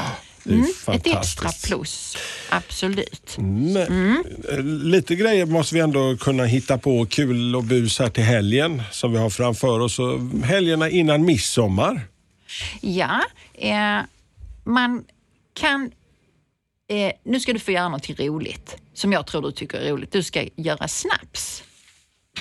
Det 0.49 0.55
är 0.55 0.59
Mm, 0.59 0.71
ett 0.71 1.07
extra 1.07 1.43
fantastiskt. 1.43 1.67
plus. 1.67 2.17
Absolut. 2.51 3.37
Men, 3.39 4.25
eh, 4.53 4.59
Lite 4.65 5.15
grejer 5.17 5.47
måste 5.47 5.75
vi 5.75 5.81
ändå 5.81 6.17
kunna 6.17 6.45
hitta 6.45 6.79
på 6.79 7.07
kul 7.07 7.57
och 7.57 7.65
bus 7.65 7.99
här 7.99 8.09
till 8.09 8.25
helgen 8.25 8.83
som 8.93 9.13
vi 9.13 9.19
har 9.19 9.31
framför 9.31 9.81
oss. 9.81 9.99
Och 9.99 10.21
helgerna 10.45 10.91
innan 10.91 11.25
midsommar. 11.25 12.01
Ja, 12.81 13.21
eh, 13.55 14.01
man 14.65 15.05
kan 15.55 15.91
eh, 16.91 17.13
nu 17.25 17.41
ska 17.41 17.53
du 17.53 17.59
få 17.59 17.71
göra 17.73 17.85
någonting 17.85 18.17
roligt 18.19 18.77
som 18.95 19.13
jag 19.13 19.27
tror 19.27 19.43
du 19.43 19.53
tycker 19.53 19.79
är 19.79 19.91
roligt. 19.93 20.13
Du 20.13 20.23
ska 20.23 20.45
göra 20.57 20.89
snaps. 20.89 21.63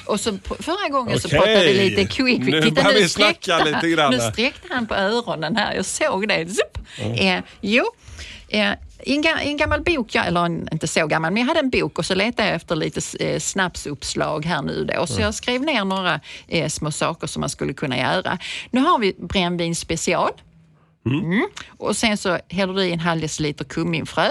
Och 0.06 0.20
så 0.20 0.38
förra 0.60 0.90
gången 0.90 1.20
så 1.20 1.28
Okej. 1.28 1.40
pratade 1.40 1.66
vi 1.66 1.90
lite 1.90 2.06
quick. 2.06 2.40
Nu 2.40 2.72
börjar 2.72 2.94
vi 2.94 3.10
snacka 3.10 3.34
sträckte 3.60 3.66
lite 3.76 3.90
grann 3.90 4.12
Nu 4.14 4.20
sträckte 4.20 4.68
han 4.74 4.88
på 4.88 4.96
öronen 4.96 5.56
här. 5.56 5.74
Jag 5.76 5.86
såg 5.86 6.28
det. 6.28 6.48
Zup. 6.50 6.78
Eh, 7.20 7.40
jo, 7.62 7.84
eh, 8.50 8.72
i 9.04 9.16
en, 9.16 9.24
ga- 9.24 9.42
i 9.44 9.48
en 9.48 9.58
gammal 9.58 9.82
bok, 9.84 10.16
jag, 10.16 10.28
eller 10.28 10.46
en, 10.46 10.68
inte 10.72 10.88
så 10.88 11.08
gammal, 11.08 11.34
men 11.34 11.42
jag 11.42 11.48
hade 11.48 11.60
en 11.60 11.70
bok 11.70 12.00
och 12.00 12.06
så 12.06 12.16
letade 12.16 12.48
jag 12.50 12.56
efter 12.56 12.76
lite 12.76 13.02
eh, 13.26 13.40
snapsuppslag 13.40 14.46
här 14.46 14.62
nu 14.62 14.84
då. 14.86 15.08
Så 15.08 15.22
jag 15.22 15.34
skrev 15.34 15.62
ner 15.62 15.86
några 15.86 16.20
eh, 16.48 16.68
små 16.70 16.92
saker 16.92 17.28
som 17.28 17.40
man 17.40 17.50
skulle 17.50 17.74
kunna 17.74 17.98
göra. 17.98 18.38
Nu 18.72 18.82
har 18.82 19.00
vi 19.00 19.16
brännvin 19.20 19.76
special. 19.76 20.32
Mm. 21.06 21.48
Och 21.78 21.98
sen 21.98 22.18
så 22.18 22.40
häller 22.50 22.74
du 22.74 22.84
i 22.84 22.92
en 22.94 23.00
halv 23.00 23.22
deciliter 23.22 23.66
kumminfrö. 23.66 24.28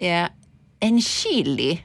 Eh, 0.00 0.26
en 0.80 1.02
chili. 1.02 1.78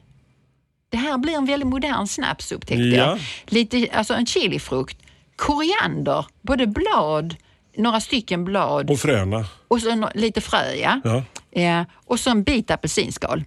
Det 0.90 0.98
här 0.98 1.18
blir 1.18 1.34
en 1.34 1.46
väldigt 1.46 1.68
modern 1.70 2.08
snaps 2.08 2.52
upptäckte 2.52 2.84
Ja. 2.84 3.06
jag. 3.06 3.20
Lite, 3.46 3.88
alltså 3.94 4.14
en 4.14 4.26
chilifrukt. 4.26 4.98
Koriander, 5.36 6.26
både 6.42 6.68
blad, 6.68 7.36
några 7.78 8.00
stycken 8.00 8.46
blad 8.46 8.90
Och 8.92 9.00
fröna. 9.00 9.46
och 9.68 9.82
så 9.82 10.10
lite 10.16 10.42
frö, 10.42 10.74
ja. 10.74 11.02
Ja. 11.04 11.24
Eh, 11.62 11.84
och 12.06 12.20
så 12.20 12.30
en 12.30 12.44
bit 12.44 12.72
apelsinskal. 12.72 13.44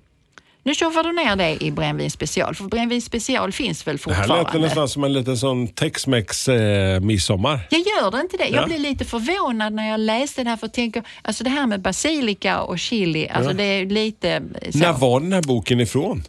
Nu 0.62 0.74
tjoffar 0.74 1.02
du 1.04 1.12
ner 1.12 1.36
det 1.36 1.64
i 1.64 1.70
brännvin 1.70 2.10
special, 2.10 2.54
för 2.54 2.64
brännvin 2.64 3.02
special 3.02 3.52
finns 3.52 3.86
väl 3.86 3.96
Det 3.96 4.12
här 4.14 4.22
fortfarande? 4.22 4.52
lät 4.58 4.62
nästan 4.62 4.88
som 4.88 5.04
en 5.04 5.12
liten 5.12 5.38
sån 5.38 5.68
tex-mex 5.68 6.48
eh, 6.48 7.00
midsommar. 7.00 7.60
Jag 7.70 7.80
gör 7.80 8.10
det 8.10 8.20
inte 8.20 8.36
det. 8.36 8.48
Jag 8.48 8.62
Ja. 8.62 8.66
blev 8.66 8.80
lite 8.80 9.04
förvånad 9.04 9.72
när 9.72 9.88
jag 9.90 10.00
läste 10.00 10.44
det 10.44 10.50
här 10.50 10.56
för 10.56 10.66
jag 10.66 10.72
tänker, 10.74 11.02
alltså 11.22 11.44
det 11.44 11.50
här 11.50 11.66
med 11.66 11.80
basilika 11.80 12.60
och 12.60 12.78
chili, 12.78 13.28
alltså 13.28 13.50
Ja. 13.50 13.56
det 13.56 13.62
är 13.64 13.86
lite 13.86 14.30
eh, 14.62 14.70
så. 14.72 14.78
När 14.78 14.92
var 14.92 15.20
den 15.20 15.32
här 15.32 15.42
boken 15.42 15.80
ifrån? 15.80 16.22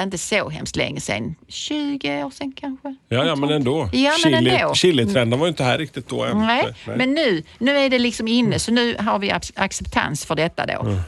Inte 0.00 0.18
så 0.18 0.48
hemskt 0.48 0.76
länge 0.76 1.00
sedan. 1.00 1.34
20 1.48 2.24
år 2.24 2.30
sedan 2.30 2.52
kanske? 2.56 2.94
Ja, 3.08 3.24
ja 3.24 3.36
men 3.36 3.50
ändå. 3.50 3.88
Ja, 3.92 4.10
men 4.24 4.32
Chili, 4.34 4.50
ändå. 4.50 4.74
Chilitrenden 4.74 5.38
var 5.38 5.46
ju 5.46 5.48
inte 5.50 5.64
här 5.64 5.78
riktigt 5.78 6.08
då 6.08 6.24
än. 6.24 6.38
Nej, 6.38 6.74
men 6.84 7.14
nu, 7.14 7.42
nu 7.58 7.76
är 7.78 7.90
det 7.90 7.98
liksom 7.98 8.28
inne 8.28 8.58
så 8.58 8.72
nu 8.72 8.96
har 8.98 9.18
vi 9.18 9.30
ac- 9.30 9.52
acceptans 9.56 10.24
för 10.24 10.34
detta 10.34 10.66
då. 10.66 10.98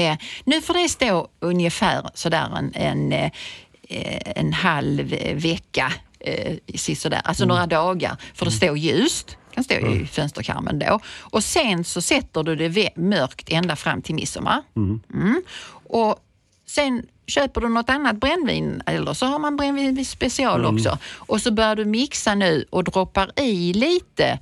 Eh, 0.00 0.16
nu 0.44 0.60
får 0.60 0.74
det 0.82 0.88
stå 0.88 1.28
ungefär 1.40 2.10
sådär 2.14 2.48
en, 2.58 2.72
en, 2.74 3.12
eh, 3.12 3.30
en 4.36 4.52
halv 4.52 5.06
vecka, 5.34 5.92
eh, 6.20 6.56
sisådär, 6.74 7.20
alltså 7.24 7.44
några 7.44 7.66
dagar, 7.66 8.16
för 8.34 8.44
det 8.44 8.50
står 8.52 8.78
ljust. 8.78 9.36
kan 9.54 9.64
stå 9.64 9.74
i 9.74 10.06
fönsterkarmen 10.06 10.78
då. 10.78 11.00
Och 11.20 11.44
sen 11.44 11.84
så 11.84 12.00
sätter 12.02 12.42
du 12.42 12.56
det 12.68 12.96
mörkt 12.96 13.48
ända 13.52 13.76
fram 13.76 14.02
till 14.02 14.14
midsommar. 14.14 14.62
Mm. 14.76 15.42
Och 15.86 16.18
sen 16.66 17.06
köper 17.26 17.60
du 17.60 17.68
något 17.68 17.90
annat 17.90 18.16
brännvin 18.16 18.82
eller 18.86 19.14
så 19.14 19.26
har 19.26 19.38
man 19.38 19.56
brännvin 19.56 20.04
special 20.04 20.64
också. 20.64 20.98
Och 21.14 21.40
så 21.40 21.50
börjar 21.50 21.76
du 21.76 21.84
mixa 21.84 22.34
nu 22.34 22.64
och 22.70 22.84
droppar 22.84 23.30
i 23.40 23.72
lite 23.72 24.38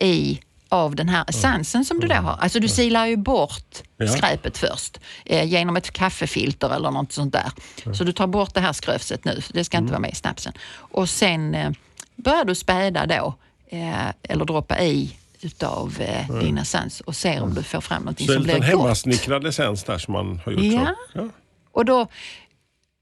i 0.00 0.40
av 0.68 0.94
den 0.96 1.08
här 1.08 1.24
essensen 1.28 1.84
som 1.84 2.00
du 2.00 2.06
då 2.06 2.14
har. 2.14 2.36
Alltså 2.40 2.60
du 2.60 2.68
silar 2.68 3.06
ju 3.06 3.16
bort 3.16 3.82
Ja. 3.96 4.08
skräpet 4.08 4.58
först 4.58 5.00
eh, 5.24 5.44
genom 5.48 5.76
ett 5.76 5.90
kaffefilter 5.90 6.74
eller 6.76 6.90
något 6.90 7.12
sånt 7.12 7.32
där. 7.32 7.50
Så 7.94 8.04
du 8.04 8.12
tar 8.12 8.26
bort 8.26 8.54
det 8.54 8.60
här 8.60 8.72
skröfset 8.72 9.24
nu, 9.24 9.40
det 9.52 9.64
ska 9.64 9.76
inte 9.78 9.92
vara 9.92 10.00
med 10.00 10.10
i 10.12 10.14
snapsen. 10.14 10.52
Och 10.76 11.08
sen 11.08 11.54
eh, 11.54 11.70
börjar 12.16 12.44
du 12.44 12.54
späda 12.54 13.06
då, 13.06 13.34
eh, 13.68 14.08
eller 14.22 14.44
droppa 14.44 14.80
i 14.82 15.16
utav 15.40 15.96
eh, 16.00 16.38
din 16.38 16.58
essens 16.58 17.00
och 17.00 17.16
ser 17.16 17.42
om 17.42 17.54
du 17.54 17.62
får 17.62 17.80
fram 17.80 18.02
någonting 18.02 18.26
Så 18.26 18.32
en 18.32 18.36
som 18.36 18.44
blir 18.44 18.54
liten 18.54 18.70
gott. 18.70 18.80
hemmasnickrad 18.80 19.46
essens 19.46 19.84
där 19.84 19.98
som 19.98 20.12
man 20.12 20.40
har 20.44 20.52
gjort 20.52 20.62
Ja. 20.64 20.94
så. 21.12 21.18
Ja. 21.18 21.28
Och 21.74 21.84
då, 21.84 22.06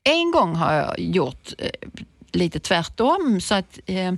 en 0.04 0.30
gång 0.30 0.54
har 0.54 0.72
jag 0.72 0.98
gjort 0.98 1.52
eh, 1.58 1.70
lite 2.32 2.61
tvärtom 2.61 3.40
så 3.40 3.54
att 3.54 3.78
eh, 3.87 4.12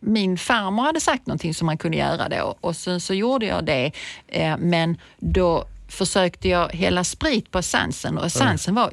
min 0.00 0.38
farmor 0.38 0.82
hade 0.82 1.00
sagt 1.00 1.26
någonting 1.26 1.54
som 1.54 1.66
man 1.66 1.78
kunde 1.78 1.96
göra 1.96 2.28
då 2.28 2.54
och 2.60 2.76
sen 2.76 3.00
så 3.00 3.14
gjorde 3.14 3.46
jag 3.46 3.64
det. 3.64 3.92
Eh, 4.28 4.56
men 4.58 4.96
då 5.18 5.64
försökte 5.88 6.48
jag 6.48 6.68
hälla 6.68 7.04
sprit 7.04 7.50
på 7.50 7.58
essensen 7.58 8.18
och 8.18 8.26
essensen 8.26 8.74
var 8.74 8.92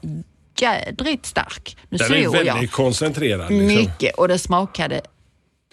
jädrigt 0.58 1.26
stark. 1.26 1.78
Nu 1.90 1.98
Den 1.98 2.14
är 2.14 2.30
väldigt 2.30 2.46
jag 2.46 2.72
koncentrerad. 2.72 3.52
Liksom. 3.52 3.66
mycket 3.66 4.16
och 4.16 4.28
det 4.28 4.40
smakade 4.40 5.02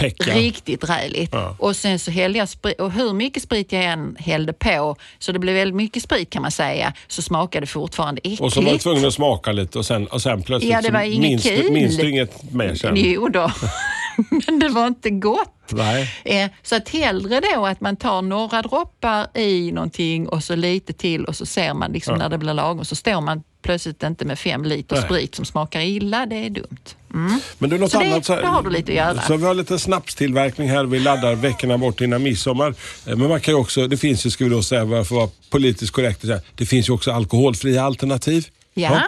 Pekka. 0.00 0.34
Riktigt 0.34 0.90
räligt. 0.90 1.30
Ja. 1.32 1.56
Och 1.58 1.76
sen 1.76 1.98
så 1.98 2.10
hällde 2.10 2.38
jag 2.38 2.48
sprit, 2.48 2.80
och 2.80 2.92
hur 2.92 3.12
mycket 3.12 3.42
sprit 3.42 3.72
jag 3.72 3.84
än 3.84 4.16
hällde 4.18 4.52
på, 4.52 4.96
så 5.18 5.32
det 5.32 5.38
blev 5.38 5.54
väldigt 5.54 5.76
mycket 5.76 6.02
sprit 6.02 6.30
kan 6.30 6.42
man 6.42 6.50
säga, 6.50 6.92
så 7.08 7.22
smakade 7.22 7.62
det 7.62 7.70
fortfarande 7.70 8.20
äckligt. 8.24 8.40
Och 8.40 8.52
så 8.52 8.60
var 8.60 8.72
du 8.72 8.78
tvungen 8.78 9.04
att 9.06 9.14
smaka 9.14 9.52
lite 9.52 9.78
och 9.78 9.86
sen, 9.86 10.06
och 10.06 10.22
sen 10.22 10.42
plötsligt 10.42 10.72
Ja, 10.72 10.80
det 10.82 10.90
var 10.90 11.00
inget 11.02 11.20
minns, 11.20 11.42
du, 11.42 11.56
kul. 11.62 11.72
minns 11.72 11.96
du 11.96 12.10
inget 12.10 12.52
mer 12.52 12.74
sen? 12.74 12.92
Jo 12.96 13.28
då, 13.28 13.52
men 14.46 14.58
det 14.58 14.68
var 14.68 14.86
inte 14.86 15.10
gott. 15.10 15.54
Nej. 15.72 16.10
Eh, 16.24 16.50
Så 16.62 16.76
att 16.76 16.88
hellre 16.88 17.40
då 17.54 17.66
att 17.66 17.80
man 17.80 17.96
tar 17.96 18.22
några 18.22 18.62
droppar 18.62 19.38
i 19.38 19.72
någonting 19.72 20.28
och 20.28 20.44
så 20.44 20.56
lite 20.56 20.92
till 20.92 21.24
och 21.24 21.36
så 21.36 21.46
ser 21.46 21.74
man 21.74 21.92
liksom 21.92 22.18
när 22.18 22.28
det 22.28 22.38
blir 22.38 22.54
lagom 22.54 22.84
så 22.84 22.96
står 22.96 23.20
man 23.20 23.42
plötsligt 23.62 24.02
inte 24.02 24.24
med 24.24 24.38
fem 24.38 24.64
liter 24.64 24.96
Nej. 24.96 25.04
sprit 25.04 25.34
som 25.34 25.44
smakar 25.44 25.80
illa. 25.80 26.26
Det 26.26 26.36
är 26.46 26.50
dumt. 26.50 26.76
Mm. 27.14 27.40
Men 27.58 27.70
du, 27.70 27.78
något 27.78 27.90
Så 27.92 27.98
det- 28.00 28.06
annat, 28.06 28.26
det 28.26 28.46
har 28.46 28.62
du 28.62 28.70
lite 28.70 28.92
att 28.92 28.96
göra. 28.96 29.22
Så 29.22 29.36
vi 29.36 29.44
har 29.44 29.54
lite 29.54 29.78
snapstillverkning 29.78 30.68
här. 30.70 30.84
Vi 30.84 30.98
laddar 30.98 31.34
veckorna 31.34 31.78
bort 31.78 32.00
innan 32.00 32.22
midsommar. 32.22 32.74
Eh, 33.06 33.16
Men 33.16 33.28
man 33.28 33.40
kan 33.40 33.54
ju 33.54 33.60
också, 33.60 33.86
det 33.86 33.96
finns 33.96 34.26
ju, 34.26 34.30
ska 34.30 34.44
vi 34.44 34.50
då 34.50 34.62
säga, 34.62 34.86
för 34.86 35.00
att 35.00 35.10
vara 35.10 35.28
politiskt 35.50 35.92
korrekt, 35.92 36.20
så 36.26 36.38
det 36.54 36.66
finns 36.66 36.88
ju 36.88 36.92
också 36.92 37.10
alkoholfria 37.12 37.82
alternativ. 37.84 38.46
Ja. 38.74 39.00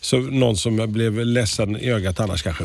Så 0.00 0.18
någon 0.18 0.56
som 0.56 0.92
blev 0.92 1.18
ledsen 1.26 1.76
i 1.76 1.90
ögat 1.90 2.20
annars 2.20 2.42
kanske. 2.42 2.64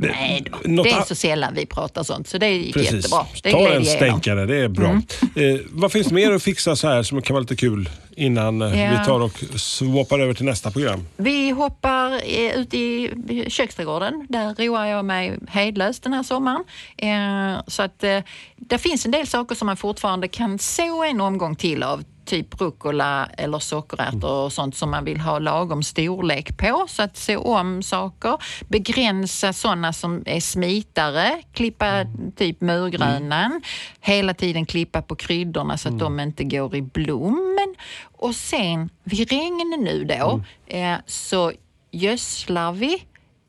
Nej 0.00 0.44
då, 0.64 0.82
det 0.82 0.90
är 0.90 1.02
så 1.02 1.14
sällan 1.14 1.54
vi 1.54 1.66
pratar 1.66 2.02
sånt 2.02 2.28
så 2.28 2.38
det 2.38 2.46
är 2.46 2.72
Precis. 2.72 2.92
jättebra. 2.92 3.26
Det 3.42 3.50
Ta 3.50 3.68
en 3.72 3.84
stänkare, 3.84 4.46
det 4.46 4.56
är 4.56 4.68
bra. 4.68 4.90
Eh, 5.36 5.60
vad 5.70 5.92
finns 5.92 6.12
mer 6.12 6.32
att 6.32 6.42
fixa 6.42 6.76
så 6.76 6.88
här 6.88 7.02
som 7.02 7.22
kan 7.22 7.34
vara 7.34 7.40
lite 7.40 7.56
kul 7.56 7.88
innan 8.16 8.62
eh, 8.62 8.80
Ja. 8.82 8.90
vi 9.00 9.04
tar 9.06 9.20
och 9.20 9.60
swappar 9.60 10.18
över 10.20 10.34
till 10.34 10.44
nästa 10.44 10.70
program? 10.70 11.06
Vi 11.16 11.50
hoppar 11.50 12.12
eh, 12.12 12.56
ut 12.60 12.74
i 12.74 13.10
köksträdgården. 13.48 14.26
Där 14.28 14.54
roar 14.54 14.86
jag 14.86 15.04
mig 15.04 15.38
hejdlöst 15.48 16.02
den 16.02 16.12
här 16.12 16.22
sommaren. 16.22 16.64
Eh, 16.98 17.62
Så 17.66 17.82
att 17.82 18.04
eh, 18.04 18.18
det 18.56 18.78
finns 18.78 19.04
en 19.04 19.10
del 19.10 19.26
saker 19.26 19.54
som 19.54 19.66
man 19.66 19.76
fortfarande 19.76 20.28
kan 20.28 20.58
så 20.58 21.04
en 21.04 21.20
omgång 21.20 21.56
till 21.56 21.82
av. 21.82 22.04
Typ 22.26 22.60
rucola 22.60 23.28
eller 23.38 23.58
sockerärtor 23.58 24.44
och 24.44 24.52
sånt 24.52 24.76
som 24.76 24.90
man 24.90 25.04
vill 25.04 25.20
ha 25.20 25.38
lagom 25.38 25.82
storlek 25.82 26.56
på. 26.58 26.84
Så 26.88 27.02
att 27.02 27.16
se 27.16 27.36
om 27.36 27.82
saker. 27.82 28.38
Begränsa 28.68 29.52
sådana 29.52 29.92
som 29.92 30.22
är 30.26 30.40
smitare. 30.40 31.42
Klippa 31.52 32.06
typ 32.36 32.60
murgrönan. 32.60 33.62
Hela 34.00 34.34
tiden 34.34 34.66
klippa 34.66 35.02
på 35.02 35.16
kryddorna 35.16 35.78
så 35.78 35.88
att 35.88 35.98
de 35.98 36.20
inte 36.20 36.44
går 36.44 36.76
i 36.76 36.82
blom. 36.82 37.58
Och 38.18 38.34
sen 38.34 38.90
vid 39.04 39.30
regn 39.30 39.74
nu 39.78 40.04
då 40.04 40.42
eh, 40.66 40.96
så 41.06 41.52
gödslar 41.90 42.72
vi 42.72 43.04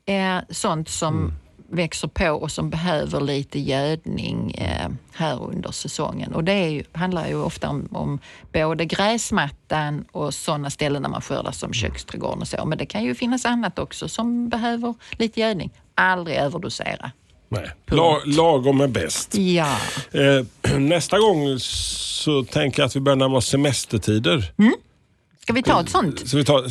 eh, 0.06 0.38
sånt 0.50 0.90
som 0.90 1.34
växer 1.70 2.08
på 2.08 2.30
och 2.30 2.52
som 2.52 2.70
behöver 2.70 3.22
lite 3.22 3.60
gödning 3.60 4.52
eh, 4.52 4.90
här 5.14 5.44
under 5.44 5.72
säsongen. 5.72 6.34
Och 6.34 6.44
det 6.44 6.70
ju, 6.70 6.84
handlar 6.92 7.28
ju 7.28 7.36
ofta 7.36 7.70
om, 7.70 7.88
om 7.92 8.20
både 8.54 8.86
gräsmattan 8.86 10.06
och 10.12 10.34
sådana 10.34 10.70
ställen 10.70 11.02
där 11.02 11.10
man 11.10 11.22
skördar 11.22 11.52
som 11.52 11.74
köksträdgården 11.74 12.42
och 12.42 12.48
så. 12.48 12.66
Men 12.66 12.78
det 12.78 12.86
kan 12.86 13.04
ju 13.04 13.16
finnas 13.16 13.46
annat 13.46 13.80
också 13.80 14.08
som 14.10 14.50
behöver 14.50 14.94
lite 15.12 15.40
gödning. 15.40 15.72
Aldrig 15.96 16.38
överdosera. 16.38 17.12
Nej. 17.50 17.72
La, 17.86 18.22
lagom 18.26 18.82
är 18.82 18.88
bäst. 18.88 19.36
Ja. 19.38 19.78
Eh, 20.12 20.78
nästa 20.80 21.20
gång 21.20 21.60
så 21.60 22.44
tänker 22.44 22.82
jag 22.82 22.88
att 22.88 22.96
vi 22.96 23.00
börjar 23.00 23.16
närma 23.16 23.38
oss 23.38 23.48
semestertider. 23.48 24.52
Ska 25.42 25.54
vi 25.54 25.64
ta 25.64 25.82
ett 25.82 25.90
sånt? 25.90 26.30
Så 26.30 26.38
vi 26.38 26.46
så- 26.46 26.62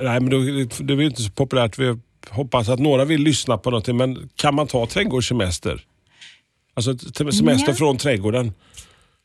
nej, 0.00 0.20
men 0.20 0.30
då, 0.30 0.38
det 0.84 0.92
är 0.94 1.00
inte 1.00 1.22
så 1.22 1.30
populärt. 1.30 1.78
Vi 1.78 1.98
hoppas 2.30 2.68
att 2.68 2.78
några 2.78 3.04
vill 3.04 3.20
lyssna 3.22 3.58
på 3.58 3.70
någonting, 3.70 3.96
men 3.96 4.28
kan 4.36 4.54
man 4.54 4.66
ta 4.66 4.86
trädgårdssemester? 4.86 5.84
Alltså 6.74 6.98
semester 6.98 7.64
Ja. 7.68 7.74
från 7.74 7.96
trädgården. 7.96 8.54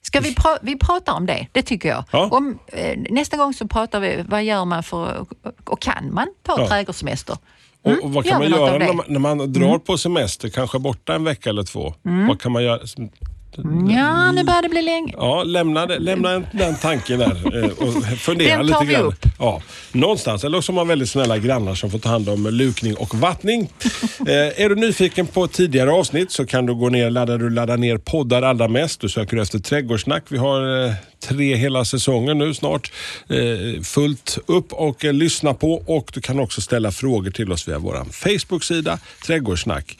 Ska 0.01 0.19
vi, 0.19 0.33
pra- 0.33 0.57
vi 0.61 0.77
pratar 0.77 1.13
om 1.13 1.25
det? 1.25 1.47
Det 1.51 1.61
tycker 1.61 1.89
jag. 1.89 2.03
Ja. 2.11 2.29
Om, 2.31 2.59
eh, 2.67 2.97
nästa 3.09 3.37
gång 3.37 3.53
så 3.53 3.67
pratar 3.67 3.99
vi, 3.99 4.23
vad 4.29 4.43
gör 4.43 4.65
man 4.65 4.83
för, 4.83 5.25
och 5.63 5.81
kan 5.81 6.13
man 6.13 6.27
ta 6.43 6.55
Ja. 6.61 6.67
trädgårdssemester? 6.67 7.37
Och, 7.81 7.91
Mm, 7.91 8.03
och 8.03 8.13
vad 8.13 8.25
gör 8.25 8.31
kan 8.31 8.41
man 8.41 8.51
göra 8.51 8.77
när 8.77 8.93
man, 8.93 9.05
när 9.07 9.19
man 9.19 9.53
drar 9.53 9.67
Mm. 9.67 9.79
på 9.79 9.97
semester, 9.97 10.49
kanske 10.49 10.79
borta 10.79 11.15
en 11.15 11.23
vecka 11.23 11.49
eller 11.49 11.63
två? 11.63 11.93
Mm. 12.05 12.27
Vad 12.27 12.41
kan 12.41 12.51
man 12.51 12.63
göra? 12.63 12.79
Ja, 13.95 14.31
nu 14.31 14.43
börjar 14.43 14.61
det 14.61 14.69
bli 14.69 14.81
länge. 14.81 15.13
Ja, 15.17 15.43
lämna, 15.43 15.85
lämna 15.85 16.31
en- 16.31 16.45
den 16.51 16.75
tanken 16.75 17.19
där 17.19 17.63
eh, 17.63 17.69
och 17.87 18.03
fundera 18.19 18.57
Den 18.57 18.65
lite 18.65 18.77
tar 18.77 18.85
vi 18.85 18.93
grann. 18.93 19.05
upp. 19.05 19.25
Ja, 19.39 19.61
någonstans. 19.91 20.43
Eller 20.43 20.61
så 20.61 20.71
har 20.71 20.75
man 20.75 20.87
väldigt 20.87 21.09
snälla 21.09 21.37
grannar 21.37 21.75
som 21.75 21.91
får 21.91 21.99
ta 21.99 22.09
hand 22.09 22.29
om 22.29 22.47
lukning 22.47 22.95
och 22.95 23.15
vattning. 23.15 23.61
eh, 24.27 24.61
är 24.63 24.69
du 24.69 24.75
nyfiken 24.75 25.27
på 25.27 25.47
tidigare 25.47 25.91
avsnitt 25.91 26.31
så 26.31 26.45
kan 26.45 26.65
du 26.65 26.75
gå 26.75 26.89
ner, 26.89 27.09
ladda, 27.09 27.37
du 27.37 27.49
laddar 27.49 27.77
ner 27.77 27.97
poddar 27.97 28.41
allra 28.41 28.67
mest. 28.67 29.01
Du 29.01 29.09
söker 29.09 29.37
efter 29.37 29.59
trädgårdssnack. 29.59 30.23
Vi 30.29 30.37
har 30.37 30.85
eh, 30.85 30.93
tre 31.19 31.55
hela 31.55 31.85
säsonger 31.85 32.33
nu 32.33 32.53
snart. 32.53 32.91
Eh, 33.27 33.81
fullt 33.81 34.37
upp 34.45 34.73
och 34.73 35.05
eh, 35.05 35.13
lyssna 35.13 35.53
på 35.53 35.73
och 35.73 36.11
du 36.13 36.21
kan 36.21 36.39
också 36.39 36.61
ställa 36.61 36.91
frågor 36.91 37.31
till 37.31 37.51
oss 37.51 37.67
via 37.67 37.79
vår 37.79 38.05
Facebook-sida 38.11 38.99
Trädgårdssnack. 39.25 39.99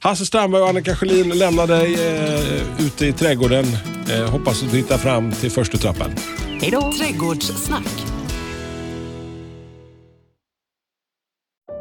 Hasse 0.00 0.26
Strandberg 0.26 0.62
och 0.62 0.68
Annika 0.68 0.96
Sjölin 0.96 1.28
lämnar 1.28 1.66
dig 1.66 1.94
eh, 1.94 2.86
ute 2.86 3.06
i 3.06 3.12
trädgården. 3.12 3.64
Eh, 4.10 4.30
hoppas 4.30 4.62
att 4.62 4.70
du 4.70 4.76
hittar 4.76 4.98
fram 4.98 5.32
till 5.32 5.50
första 5.50 5.76
trappan. 5.76 6.10
Hej 6.60 6.70
då! 6.70 6.92
Trädgårdssnack. 6.98 8.02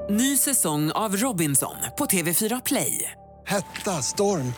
Ny 0.10 0.38
säsong 0.38 0.91
av 0.91 1.17
Robinson 1.17 1.76
på 1.97 2.06
TV4 2.06 2.62
Play. 2.65 3.12
Hetta, 3.45 4.02
storm, 4.02 4.54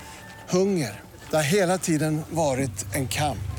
hunger. 0.49 1.01
Det 1.29 1.35
har 1.35 1.43
hela 1.43 1.77
tiden 1.77 2.21
varit 2.29 2.95
en 2.95 3.07
kamp. 3.07 3.58